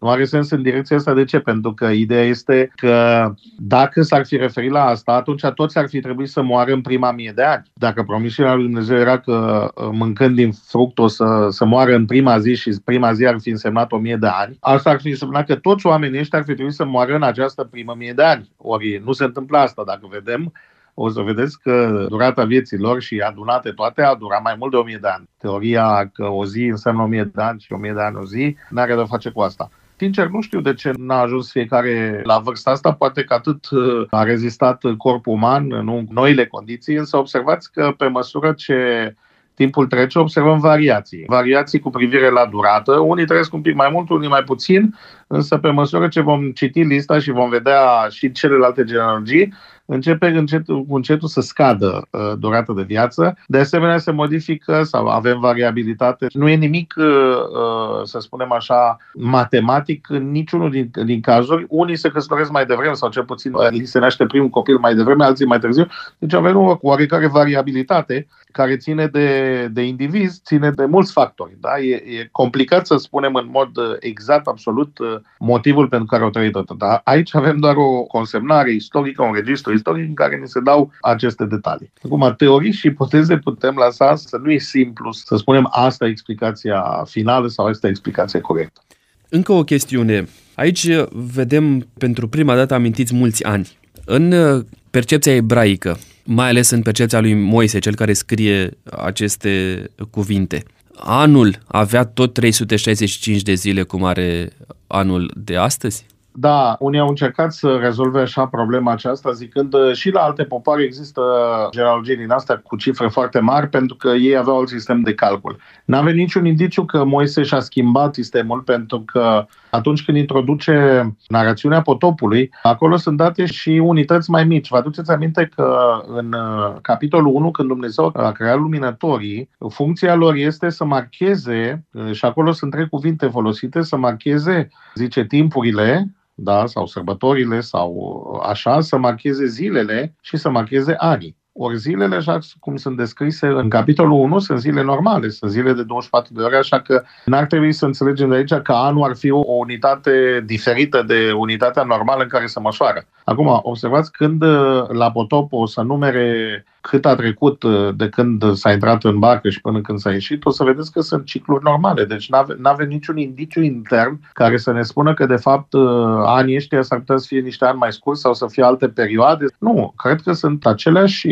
[0.00, 1.14] nu are sens în direcția asta.
[1.14, 1.38] De ce?
[1.38, 6.00] Pentru că ideea este că dacă s-ar fi referit la asta, atunci toți ar fi
[6.00, 7.62] trebuit să moară în prima mie de ani.
[7.72, 12.38] Dacă promisiunea lui Dumnezeu era că mâncând din fruct o să, să moară în prima
[12.38, 15.46] zi și prima zi ar fi însemnat o mie de ani, asta ar fi însemnat
[15.46, 18.22] că toți oamenii ăștia ar fi trebuit să moară în această această primă mie de
[18.22, 18.50] ani.
[18.56, 19.82] Ori nu se întâmplă asta.
[19.86, 20.52] Dacă vedem,
[20.94, 24.76] o să vedeți că durata vieții lor și adunate toate a durat mai mult de
[24.76, 25.28] 1000 de ani.
[25.38, 28.94] Teoria că o zi înseamnă 1000 de ani și 1000 de ani o zi n-are
[28.94, 29.70] de face cu asta.
[29.96, 34.06] Sincer, nu știu de ce n-a ajuns fiecare la vârsta asta, poate că atât uh,
[34.10, 39.14] a rezistat corpul uman în noile condiții, însă observați că pe măsură ce
[39.56, 41.24] timpul trece, observăm variații.
[41.26, 42.98] Variații cu privire la durată.
[42.98, 44.94] Unii trăiesc un pic mai mult, unii mai puțin,
[45.26, 49.52] însă pe măsură ce vom citi lista și vom vedea și celelalte genealogii,
[49.86, 53.38] începe încetul cu încetul să scadă uh, durata de viață.
[53.46, 56.26] De asemenea, se modifică sau avem variabilitate.
[56.32, 61.66] Nu e nimic, uh, uh, să spunem așa, matematic în niciunul din, din cazuri.
[61.68, 64.94] Unii se căsătoresc mai devreme sau cel puțin uh, li se naște primul copil mai
[64.94, 65.86] devreme, alții mai târziu.
[66.18, 69.28] Deci avem o oarecare variabilitate care ține de,
[69.72, 71.56] de indivizi, ține de mulți factori.
[71.60, 71.78] Da?
[71.78, 76.30] E, e complicat să spunem în mod uh, exact, absolut, uh, motivul pentru care au
[76.30, 76.78] trăit atât.
[76.78, 80.92] Dar aici avem doar o consemnare istorică, un registru istoric în care ni se dau
[81.00, 81.92] aceste detalii.
[82.04, 87.02] Acum, teorii și ipoteze putem lăsa să nu e simplu să spunem asta e explicația
[87.06, 88.80] finală sau asta e explicația corectă.
[89.28, 90.28] Încă o chestiune.
[90.54, 93.68] Aici vedem pentru prima dată amintiți mulți ani.
[94.08, 100.62] În uh, percepția ebraică, mai ales în percepția lui Moise, cel care scrie aceste cuvinte,
[100.98, 104.48] anul avea tot 365 de zile cum are
[104.86, 106.06] anul de astăzi?
[106.38, 110.82] Da, unii au încercat să rezolve așa problema aceasta, zicând uh, și la alte popoare
[110.82, 111.22] există
[111.70, 115.56] genealogii din astea cu cifre foarte mari, pentru că ei aveau alt sistem de calcul.
[115.84, 122.50] N-avea niciun indiciu că Moise și-a schimbat sistemul, pentru că atunci când introduce narațiunea potopului,
[122.62, 124.68] acolo sunt date și unități mai mici.
[124.68, 130.34] Vă aduceți aminte că în uh, capitolul 1, când Dumnezeu a creat luminătorii, funcția lor
[130.34, 136.66] este să marcheze, uh, și acolo sunt trei cuvinte folosite, să marcheze, zice, timpurile, da,
[136.66, 141.36] sau sărbătorile sau așa, să marcheze zilele și să marcheze anii.
[141.58, 145.82] Ori zilele, așa cum sunt descrise în capitolul 1, sunt zile normale, sunt zile de
[145.82, 149.30] 24 de ore, așa că n-ar trebui să înțelegem de aici că anul ar fi
[149.30, 153.06] o unitate diferită de unitatea normală în care se măsoară.
[153.24, 154.42] Acum, observați când
[154.88, 159.48] la potop o să numere cât a trecut uh, de când s-a intrat în barcă
[159.48, 162.04] și până când s-a ieșit, o să vedeți că sunt cicluri normale.
[162.04, 166.56] Deci nu avem niciun indiciu intern care să ne spună că, de fapt, uh, anii
[166.56, 169.44] ăștia s-ar putea să fie niște ani mai scurți sau să fie alte perioade.
[169.58, 171.28] Nu, cred că sunt aceleași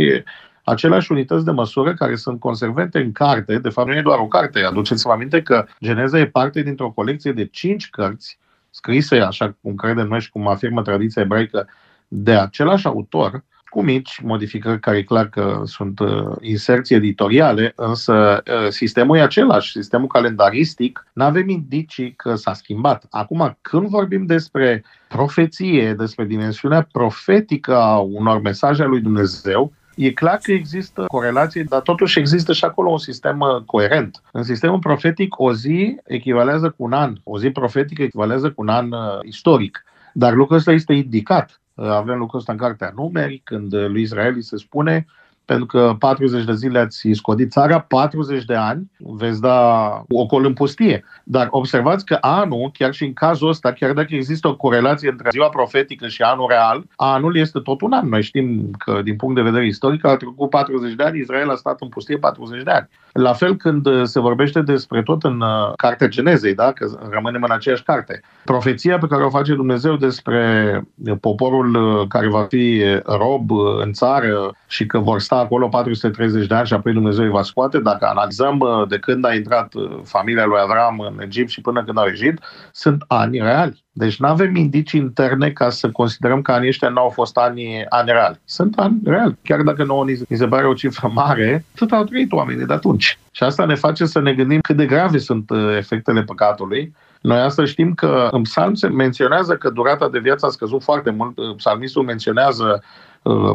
[0.64, 3.58] aceleași unități de măsură care sunt consecvente în carte.
[3.58, 4.60] De fapt, nu e doar o carte.
[4.60, 8.38] Aduceți-vă aminte că Geneza e parte dintr-o colecție de cinci cărți
[8.70, 11.68] scrise, așa cum credem noi și cum afirmă tradiția ebraică,
[12.08, 13.42] de același autor,
[13.74, 19.20] cu mici modificări care e clar că sunt uh, inserții editoriale, însă uh, sistemul e
[19.20, 23.06] același, sistemul calendaristic, nu avem indicii că s-a schimbat.
[23.10, 30.12] Acum, când vorbim despre profeție, despre dimensiunea profetică a unor mesaje ale lui Dumnezeu, E
[30.12, 34.22] clar că există corelație, dar totuși există și acolo un sistem uh, coerent.
[34.32, 37.14] În sistemul profetic, o zi echivalează cu un an.
[37.24, 39.84] O zi profetică echivalează cu un an uh, istoric.
[40.12, 44.56] Dar lucrul ăsta este indicat avem lucrul ăsta în cartea numeri, când lui Israel se
[44.56, 45.06] spune
[45.44, 50.52] pentru că 40 de zile ați scodit țara, 40 de ani veți da ocol în
[50.52, 51.04] pustie.
[51.24, 55.28] Dar observați că anul, chiar și în cazul ăsta, chiar dacă există o corelație între
[55.30, 58.08] ziua profetică și anul real, anul este tot un an.
[58.08, 61.54] Noi știm că, din punct de vedere istoric, a trecut 40 de ani, Israel a
[61.54, 62.88] stat în pustie 40 de ani.
[63.12, 66.72] La fel când se vorbește despre tot în uh, Cartea Genezei, da?
[66.72, 70.82] că rămânem în aceeași carte, profeția pe care o face Dumnezeu despre
[71.20, 75.68] poporul uh, care va fi rob uh, în țară și că vor sta sta acolo
[75.68, 77.78] 430 de ani și apoi Dumnezeu îi va scoate.
[77.78, 81.84] Dacă analizăm uh, de când a intrat uh, familia lui Avram în Egipt și până
[81.84, 82.40] când au ieșit,
[82.72, 83.84] sunt ani reali.
[83.92, 87.84] Deci nu avem indicii interne ca să considerăm că anii ăștia nu au fost ani,
[87.88, 88.40] ani reali.
[88.44, 89.38] Sunt ani reali.
[89.42, 93.18] Chiar dacă nouă ni se pare o cifră mare, tot au trăit oamenii de atunci.
[93.30, 97.38] Și asta ne face să ne gândim cât de grave sunt uh, efectele păcatului noi
[97.40, 101.56] asta știm că în psalm se menționează că durata de viață a scăzut foarte mult.
[101.56, 102.80] Psalmistul menționează uh,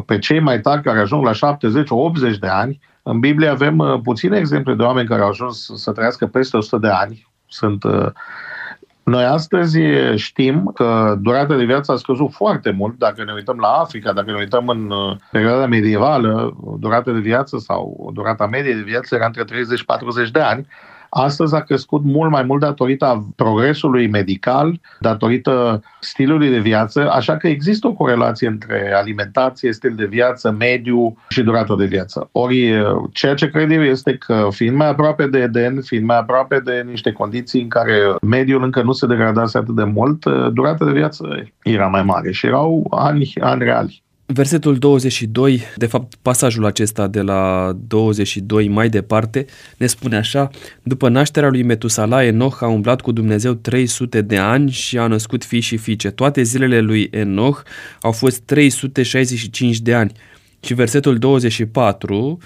[0.06, 1.56] pe cei mai tari care ajung la
[2.34, 2.80] 70-80 de ani.
[3.02, 6.78] În Biblie avem uh, puține exemple de oameni care au ajuns să trăiască peste 100
[6.78, 7.26] de ani.
[7.46, 8.06] Sunt uh,
[9.02, 9.78] noi astăzi
[10.14, 12.98] știm că durata de viață a scăzut foarte mult.
[12.98, 14.92] Dacă ne uităm la Africa, dacă ne uităm în
[15.30, 20.66] perioada medievală, durata de viață sau durata medie de viață era între 30-40 de ani.
[21.10, 27.48] Astăzi a crescut mult mai mult datorită progresului medical, datorită stilului de viață, așa că
[27.48, 32.28] există o corelație între alimentație, stil de viață, mediu și durata de viață.
[32.32, 32.72] Ori
[33.12, 36.84] ceea ce cred eu este că fiind mai aproape de Eden, fiind mai aproape de
[36.88, 41.44] niște condiții în care mediul încă nu se degradase atât de mult, durata de viață
[41.62, 44.02] era mai mare și erau ani, ani reali.
[44.32, 49.44] Versetul 22, de fapt pasajul acesta de la 22 mai departe,
[49.76, 50.50] ne spune așa,
[50.82, 55.44] după nașterea lui Metusala, Enoch a umblat cu Dumnezeu 300 de ani și a născut
[55.44, 56.10] fii și fiice.
[56.10, 57.62] Toate zilele lui Enoch
[58.00, 60.12] au fost 365 de ani.
[60.60, 62.38] Și versetul 24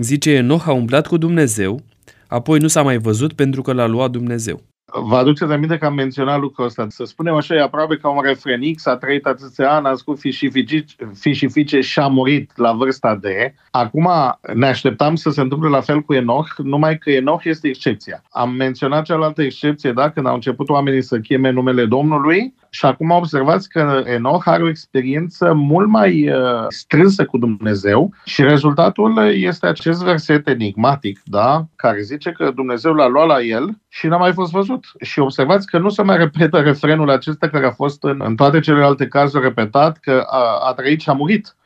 [0.00, 1.82] zice, Enoch a umblat cu Dumnezeu,
[2.26, 4.62] apoi nu s-a mai văzut pentru că l-a luat Dumnezeu.
[4.92, 6.86] Vă aduceți aminte că am menționat lucrul ăsta.
[6.88, 10.30] Să spunem așa, e aproape ca un refrenic, s-a trăit atâția ani, a născut fi
[10.30, 13.54] și, fiice, fi și fiice și a murit la vârsta de.
[13.70, 14.08] Acum
[14.54, 18.22] ne așteptam să se întâmple la fel cu Enoch, numai că Enoch este excepția.
[18.30, 23.10] Am menționat cealaltă excepție, da, când au început oamenii să cheme numele Domnului și acum
[23.10, 29.66] observați că Enoch are o experiență mult mai uh, strânsă cu Dumnezeu și rezultatul este
[29.66, 34.32] acest verset enigmatic, da, care zice că Dumnezeu l-a luat la el și n-a mai
[34.32, 34.84] fost văzut.
[35.00, 38.60] Și observați că nu se mai repetă refrenul acesta care a fost în, în toate
[38.60, 41.56] celelalte cazuri repetat, că a, a trăit și a murit.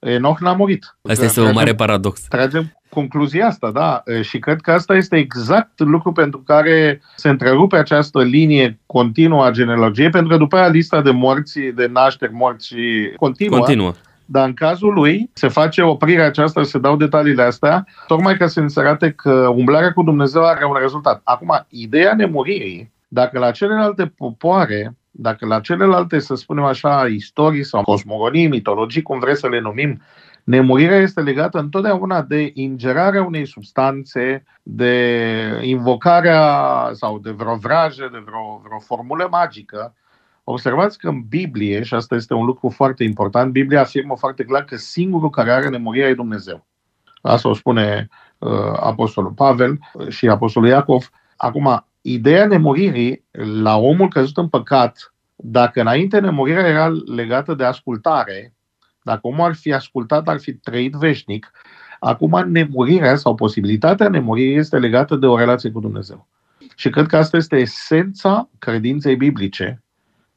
[0.00, 0.96] Enoch n-a murit.
[1.02, 2.20] Asta este un mare paradox.
[2.20, 4.02] Tragem concluzia asta, da.
[4.22, 9.50] Și cred că asta este exact lucru pentru care se întrerupe această linie continuă a
[9.50, 13.58] genealogiei, pentru că după aia lista de morți, de nașteri, morți și continuă.
[13.58, 13.92] Continuă.
[14.24, 18.62] Dar în cazul lui se face oprirea aceasta, se dau detaliile astea, tocmai ca să
[18.66, 21.20] se arate că umblarea cu Dumnezeu are un rezultat.
[21.24, 27.82] Acum, ideea nemuririi, dacă la celelalte popoare, dacă la celelalte, să spunem așa, istorii sau
[27.82, 30.02] cosmogonii, mitologii, cum vreți să le numim,
[30.44, 36.44] nemurirea este legată întotdeauna de ingerarea unei substanțe, de invocarea
[36.92, 39.94] sau de vreo vrajă, de vreo, vreo formulă magică,
[40.44, 44.64] Observați că în Biblie, și asta este un lucru foarte important, Biblia afirmă foarte clar
[44.64, 46.66] că singurul care are nemurirea e Dumnezeu.
[47.22, 51.10] Asta o spune uh, Apostolul Pavel și Apostolul Iacov.
[51.36, 53.24] Acum, ideea nemuririi
[53.62, 58.54] la omul căzut în păcat, dacă înainte nemurirea era legată de ascultare,
[59.02, 61.50] dacă omul ar fi ascultat, ar fi trăit veșnic,
[62.00, 66.26] acum nemurirea sau posibilitatea nemuririi este legată de o relație cu Dumnezeu.
[66.76, 69.82] Și cred că asta este esența credinței biblice,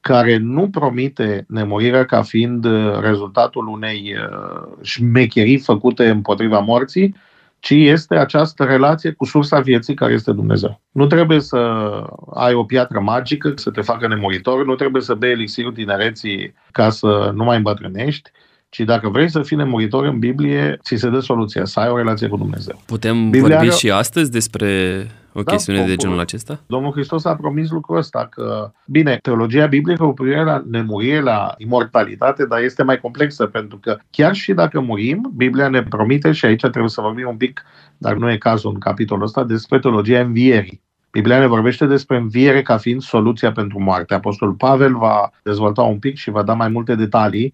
[0.01, 7.15] care nu promite nemurirea ca fiind uh, rezultatul unei uh, șmecherii făcute împotriva morții,
[7.63, 10.81] ci este această relație cu sursa vieții care este Dumnezeu.
[10.91, 11.57] Nu trebuie să
[12.33, 16.89] ai o piatră magică să te facă nemuritor, nu trebuie să bei elixirul tinereții ca
[16.89, 18.29] să nu mai îmbătrânești,
[18.69, 21.97] ci dacă vrei să fii nemuritor în Biblie, ți se dă soluția, să ai o
[21.97, 22.81] relație cu Dumnezeu.
[22.85, 23.77] Putem Biblia vorbi are...
[23.77, 24.71] și astăzi despre
[25.33, 26.59] o da, chestiune Domnul, de genul acesta?
[26.65, 31.53] Domnul Hristos a promis lucrul ăsta, că, bine, teologia biblică cu privire la nemurire, la
[31.57, 36.45] imortalitate, dar este mai complexă, pentru că chiar și dacă murim, Biblia ne promite, și
[36.45, 37.63] aici trebuie să vorbim un pic,
[37.97, 40.81] dar nu e cazul în capitolul ăsta, despre teologia învierii.
[41.11, 44.13] Biblia ne vorbește despre înviere ca fiind soluția pentru moarte.
[44.13, 47.53] Apostolul Pavel va dezvolta un pic și va da mai multe detalii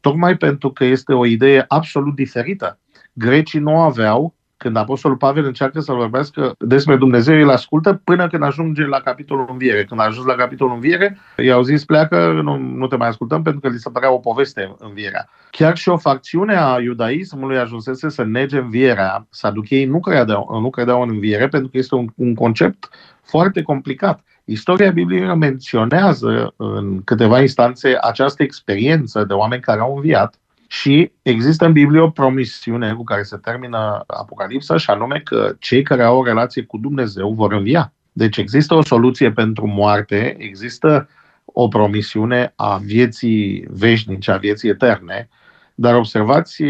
[0.00, 2.78] tocmai pentru că este o idee absolut diferită.
[3.12, 8.42] Grecii nu aveau, când Apostolul Pavel încearcă să vorbească despre Dumnezeu, îl ascultă până când
[8.42, 9.84] ajunge la capitolul înviere.
[9.84, 13.60] Când a ajuns la capitolul înviere, i-au zis pleacă, nu, nu te mai ascultăm pentru
[13.60, 15.28] că li se părea o poveste învierea.
[15.50, 19.26] Chiar și o facțiune a iudaismului ajunsese să nege învierea.
[19.30, 22.88] Saducheii nu credeau, nu credeau în înviere pentru că este un, un concept
[23.22, 24.24] foarte complicat.
[24.44, 30.34] Istoria Bibliei menționează în câteva instanțe această experiență de oameni care au înviat
[30.72, 35.82] și există în Biblie o promisiune cu care se termină Apocalipsa și anume că cei
[35.82, 37.92] care au o relație cu Dumnezeu vor învia.
[38.12, 41.08] Deci există o soluție pentru moarte, există
[41.44, 45.28] o promisiune a vieții veșnice, a vieții eterne,
[45.74, 46.62] dar observați,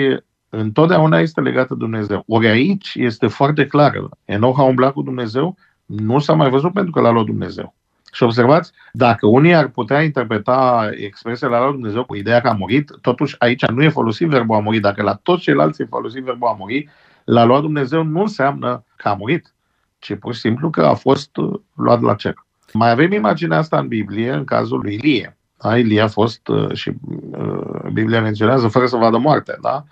[0.48, 2.22] întotdeauna este legată de Dumnezeu.
[2.26, 4.08] Ori aici este foarte clar.
[4.24, 7.74] Enoch a umblat cu Dumnezeu, nu s-a mai văzut pentru că l-a luat Dumnezeu.
[8.12, 12.52] Și observați, dacă unii ar putea interpreta expresia la lui Dumnezeu cu ideea că a
[12.52, 14.82] murit, totuși aici nu e folosit verbul a murit.
[14.82, 16.88] Dacă la toți ceilalți e folosit verbul a murit,
[17.24, 19.54] la luat Dumnezeu nu înseamnă că a murit,
[19.98, 22.34] ci pur și simplu că a fost uh, luat la cer.
[22.72, 25.36] Mai avem imaginea asta în Biblie, în cazul lui Ilie.
[25.62, 25.78] Da?
[25.78, 26.90] Ilie a fost, uh, și
[27.30, 29.84] uh, Biblia menționează, fără să vadă moarte, da?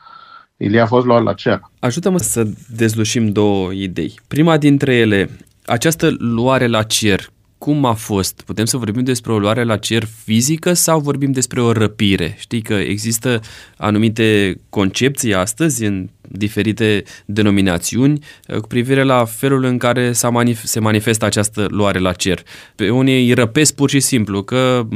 [0.56, 1.60] Ilie a fost luat la cer.
[1.80, 2.46] Ajută-mă să
[2.76, 4.20] dezlușim două idei.
[4.28, 5.30] Prima dintre ele,
[5.66, 7.28] această luare la cer,
[7.58, 8.42] cum a fost?
[8.46, 12.36] Putem să vorbim despre o luare la cer fizică sau vorbim despre o răpire?
[12.38, 13.40] Știi că există
[13.76, 20.12] anumite concepții astăzi în diferite denominațiuni uh, cu privire la felul în care
[20.62, 22.42] se manifestă această luare la cer.
[22.74, 24.86] Pe unii îi răpesc pur și simplu, că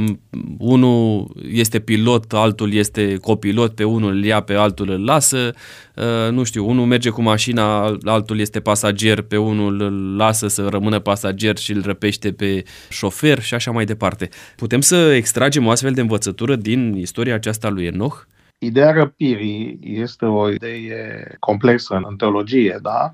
[0.57, 5.53] unul este pilot, altul este copilot, pe unul îl ia, pe altul îl lasă,
[5.95, 10.67] uh, nu știu, unul merge cu mașina, altul este pasager, pe unul îl lasă să
[10.69, 12.52] rămână pasager și îl răpește pe
[12.89, 14.29] șofer și așa mai departe.
[14.55, 18.25] Putem să extragem o astfel de învățătură din istoria aceasta lui Enoch?
[18.57, 23.13] Ideea răpirii este o idee complexă în teologie, da?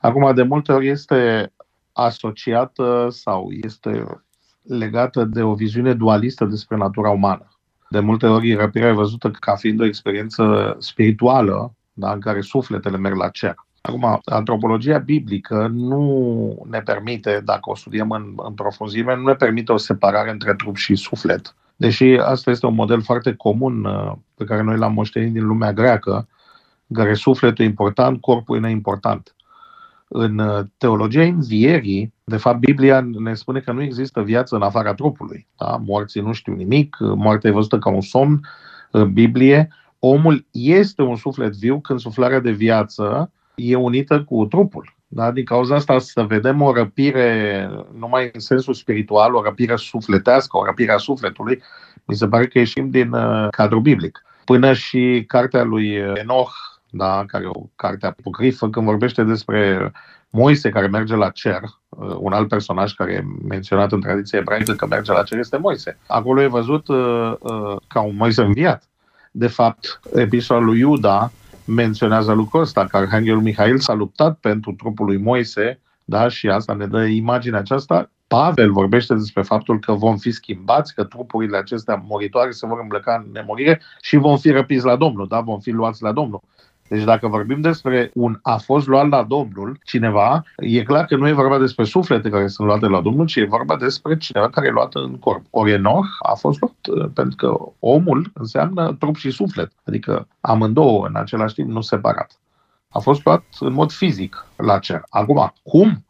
[0.00, 1.52] Acum, de multe ori este
[1.92, 4.04] asociată sau este
[4.62, 7.48] legată de o viziune dualistă despre natura umană.
[7.88, 12.96] De multe ori răpirea e văzută ca fiind o experiență spirituală, da, în care sufletele
[12.96, 13.54] merg la cer.
[13.86, 19.72] Acum, antropologia biblică nu ne permite, dacă o studiem în, în profunzime, nu ne permite
[19.72, 21.54] o separare între trup și suflet.
[21.76, 25.72] Deși asta este un model foarte comun uh, pe care noi l-am moștenit din lumea
[25.72, 26.28] greacă,
[26.86, 29.34] în care sufletul e important, corpul e neimportant.
[30.08, 34.94] În uh, teologia învierii, de fapt, Biblia ne spune că nu există viață în afara
[34.94, 35.46] trupului.
[35.56, 35.82] Da?
[35.86, 38.40] Morții nu știu nimic, moartea e văzută ca un somn
[38.90, 39.68] în Biblie.
[39.98, 44.94] Omul este un suflet viu când suflarea de viață e unită cu trupul.
[45.06, 45.30] Da?
[45.30, 50.64] Din cauza asta să vedem o răpire numai în sensul spiritual, o răpire sufletească, o
[50.64, 51.62] răpire a sufletului,
[52.04, 54.22] mi se pare că ieșim din uh, cadrul biblic.
[54.44, 56.52] Până și cartea lui Enoch,
[56.90, 59.92] da, care e o carte apocrifă, când vorbește despre
[60.30, 64.72] Moise care merge la cer, uh, un alt personaj care e menționat în tradiția ebraică
[64.72, 65.98] că merge la cer este Moise.
[66.06, 68.88] Acolo e văzut uh, uh, ca un Moise înviat.
[69.30, 71.32] De fapt, epistola lui Iuda
[71.64, 76.74] menționează lucrul ăsta, că Arhanghelul Mihail s-a luptat pentru trupul lui Moise, da, și asta
[76.74, 78.10] ne dă imaginea aceasta.
[78.26, 83.22] Pavel vorbește despre faptul că vom fi schimbați, că trupurile acestea moritoare se vor îmblăca
[83.24, 85.40] în nemorire și vom fi răpiți la Domnul, da?
[85.40, 86.40] vom fi luați la Domnul.
[86.88, 91.28] Deci dacă vorbim despre un a fost luat la Domnul, cineva, e clar că nu
[91.28, 94.66] e vorba despre suflete care sunt luate la Domnul, ci e vorba despre cineva care
[94.66, 95.44] e luat în corp.
[95.50, 96.74] Ori Enoch a fost luat
[97.04, 102.38] uh, pentru că omul înseamnă trup și suflet, adică amândouă în același timp, nu separat.
[102.88, 105.02] A fost luat în mod fizic la cer.
[105.08, 106.04] Acum, cum?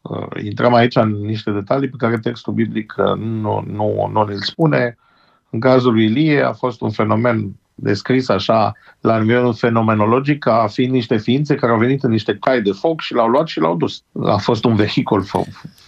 [0.00, 4.34] Uh, intrăm aici în niște detalii pe care textul biblic uh, nu, nu, nu ne
[4.34, 4.96] spune.
[5.50, 10.92] În cazul lui Ilie a fost un fenomen descris așa la nivelul fenomenologic ca fiind
[10.92, 13.76] niște ființe care au venit în niște cai de foc și l-au luat și l-au
[13.76, 14.02] dus.
[14.24, 15.24] A fost un vehicul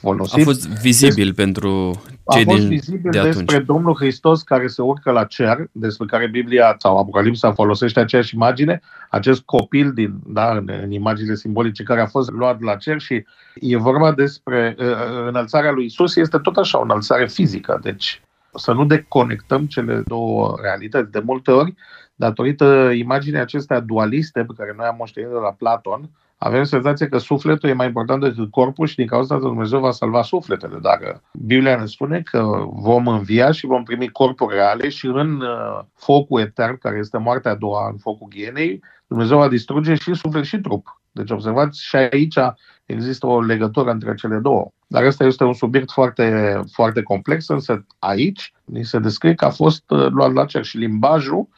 [0.01, 0.41] folosit.
[0.41, 3.67] A fost vizibil Des- pentru cei A fost din, vizibil de despre atunci.
[3.67, 8.81] Domnul Hristos care se urcă la cer, despre care Biblia sau Apocalipsa folosește aceeași imagine,
[9.11, 13.25] acest copil din, da, în, în imaginile simbolice care a fost luat la cer și
[13.55, 14.87] e vorba despre uh,
[15.27, 18.23] înălțarea lui Isus, este tot așa o înălțare fizică, deci
[18.59, 21.11] să nu deconectăm cele două realități.
[21.11, 21.75] De multe ori,
[22.15, 27.19] datorită imaginii acestea dualiste pe care noi am moștenit de la Platon, avem senzația că
[27.19, 30.79] sufletul e mai important decât corpul și din cauza asta Dumnezeu va salva sufletele.
[30.79, 35.81] Dacă Biblia ne spune că vom învia și vom primi corpuri reale și în uh,
[35.95, 40.45] focul etern, care este moartea a doua, în focul ghienei, Dumnezeu va distruge și suflet
[40.45, 40.98] și trup.
[41.13, 42.39] Deci observați, și aici
[42.87, 44.71] există o legătură între cele două.
[44.87, 49.51] Dar ăsta este un subiect foarte, foarte complex, însă aici ni se descrie că a
[49.51, 51.49] fost uh, luat la cer și limbajul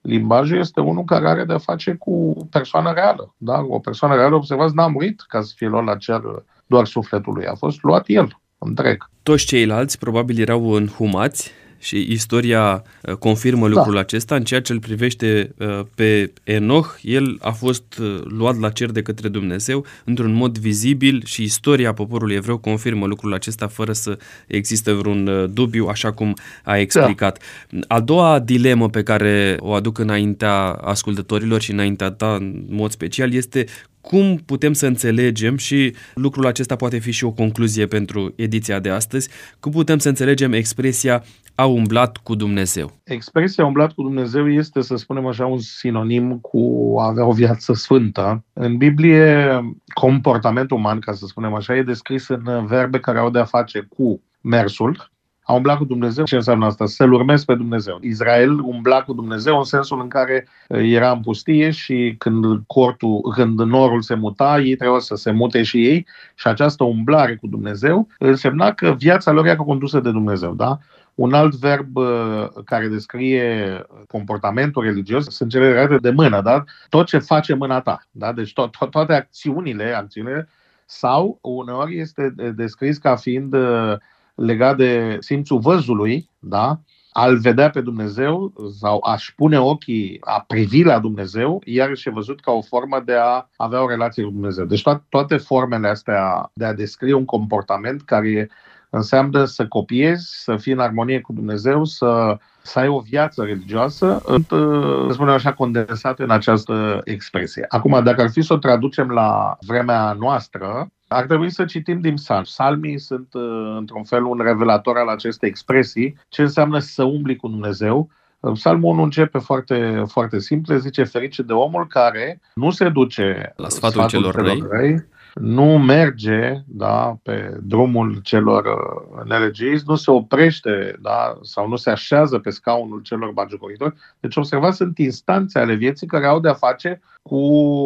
[0.00, 3.34] limbajul este unul care are de-a face cu persoană reală.
[3.36, 3.64] Da?
[3.68, 6.20] O persoană reală, observați, n-a murit ca să fie luat la cer
[6.66, 7.46] doar sufletul lui.
[7.46, 9.08] A fost luat el întreg.
[9.22, 13.74] Toți ceilalți probabil erau înhumați și istoria uh, confirmă da.
[13.74, 14.34] lucrul acesta.
[14.34, 18.90] În ceea ce îl privește uh, pe Enoch, el a fost uh, luat la cer
[18.90, 24.18] de către Dumnezeu într-un mod vizibil și istoria poporului evreu confirmă lucrul acesta fără să
[24.46, 27.42] existe vreun dubiu, așa cum a explicat.
[27.70, 27.94] Da.
[27.94, 33.32] A doua dilemă pe care o aduc înaintea ascultătorilor și înaintea ta în mod special
[33.32, 33.66] este
[34.00, 38.90] cum putem să înțelegem și lucrul acesta poate fi și o concluzie pentru ediția de
[38.90, 39.28] astăzi,
[39.60, 41.24] cum putem să înțelegem expresia
[41.54, 43.00] a umblat cu Dumnezeu?
[43.04, 47.72] Expresia umblat cu Dumnezeu este, să spunem așa, un sinonim cu a avea o viață
[47.72, 48.44] sfântă.
[48.52, 49.60] În Biblie,
[49.94, 54.22] comportamentul uman, ca să spunem așa, e descris în verbe care au de-a face cu
[54.40, 55.10] mersul,
[55.50, 56.24] a umblat cu Dumnezeu.
[56.24, 56.86] Ce înseamnă asta?
[56.86, 57.98] Să-L urmezi pe Dumnezeu.
[58.02, 63.60] Israel umbla cu Dumnezeu în sensul în care era în pustie și când cortul, când
[63.60, 68.08] norul se muta, ei trebuia să se mute și ei și această umblare cu Dumnezeu
[68.18, 70.54] însemna că viața lor era condusă de Dumnezeu.
[70.54, 70.78] Da?
[71.14, 76.64] Un alt verb uh, care descrie comportamentul religios sunt cele legate de mână, da?
[76.88, 78.02] tot ce face mâna ta.
[78.10, 78.32] Da?
[78.32, 80.48] Deci to- to- toate acțiunile, acțiunile
[80.86, 83.94] sau uneori este descris ca fiind uh,
[84.40, 86.80] legat de simțul văzului, da?
[87.12, 92.40] al vedea pe Dumnezeu sau a-și pune ochii, a privi la Dumnezeu, iarăși e văzut
[92.40, 94.64] ca o formă de a avea o relație cu Dumnezeu.
[94.64, 98.50] Deci to- toate formele astea de a descrie un comportament care
[98.90, 104.22] înseamnă să copiezi, să fii în armonie cu Dumnezeu, să, să ai o viață religioasă,
[104.48, 107.64] să spunem așa, condensată în această expresie.
[107.68, 112.14] Acum, dacă ar fi să o traducem la vremea noastră, ar trebui să citim din
[112.14, 112.42] psalm.
[112.42, 113.28] Psalmii sunt,
[113.76, 118.10] într-un fel, un revelator al acestei expresii, ce înseamnă să umbli cu Dumnezeu.
[118.52, 123.68] Psalmul 1 începe foarte, foarte simplu, zice ferice de omul care nu se duce la
[123.68, 125.04] sfatul, sfatul celor, celor răi, răi
[125.34, 131.90] nu merge da, pe drumul celor uh, nelegiuiți, nu se oprește da, sau nu se
[131.90, 133.94] așează pe scaunul celor bagiocoritori.
[134.20, 137.36] Deci observați, sunt instanțe ale vieții care au de-a face cu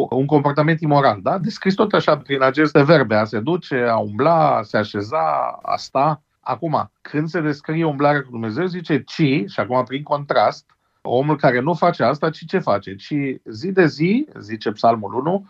[0.09, 1.19] un comportament imoral.
[1.21, 1.37] Da?
[1.37, 5.75] Descris tot așa prin aceste verbe, a se duce, a umbla, a se așeza, a
[5.75, 6.21] sta.
[6.39, 10.65] Acum, când se descrie umblarea cu Dumnezeu, zice ci, și acum prin contrast,
[11.01, 12.95] omul care nu face asta, ci ce face?
[12.95, 13.13] Ci
[13.45, 15.47] zi de zi, zice Psalmul 1,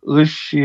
[0.00, 0.56] își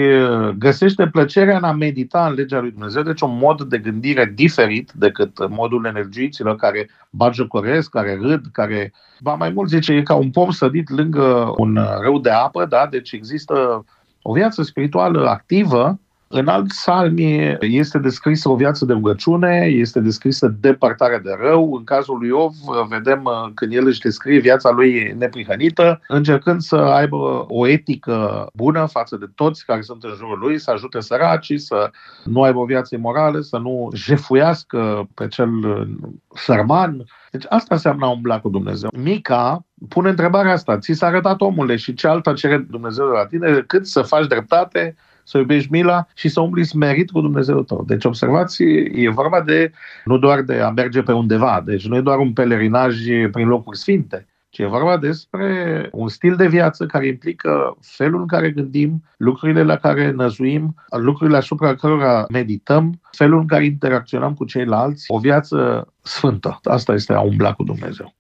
[0.57, 4.91] găsește plăcerea în a medita în legea lui Dumnezeu, deci un mod de gândire diferit
[4.91, 10.29] decât modul energiților care bagiocoresc, care râd, care, ba mai mult zice, e ca un
[10.29, 12.87] pom sădit lângă un râu de apă, da?
[12.89, 13.85] deci există
[14.21, 15.99] o viață spirituală activă
[16.33, 21.73] în alt psalmi este descrisă o viață de rugăciune, este descrisă depărtarea de rău.
[21.73, 22.53] În cazul lui Iov
[22.89, 28.85] vedem uh, când el își descrie viața lui neprihănită, încercând să aibă o etică bună
[28.85, 31.91] față de toți care sunt în jurul lui, să ajute săracii, să
[32.23, 35.87] nu aibă o viață imorală, să nu jefuiască pe cel uh,
[36.33, 37.05] sărman.
[37.31, 38.89] Deci asta înseamnă a umbla cu Dumnezeu.
[38.97, 43.25] Mica pune întrebarea asta, ți s-a arătat omule și ce alta cere Dumnezeu de la
[43.25, 47.83] tine decât să faci dreptate, să iubești mila și să umbli smerit cu Dumnezeu tău.
[47.87, 48.63] Deci observați,
[48.93, 49.71] e vorba de
[50.05, 52.97] nu doar de a merge pe undeva, deci nu e doar un pelerinaj
[53.31, 58.27] prin locuri sfinte, ci e vorba despre un stil de viață care implică felul în
[58.27, 64.45] care gândim, lucrurile la care năzuim, lucrurile asupra cărora medităm, felul în care interacționăm cu
[64.45, 66.59] ceilalți, o viață sfântă.
[66.63, 68.13] Asta este a umbla cu Dumnezeu.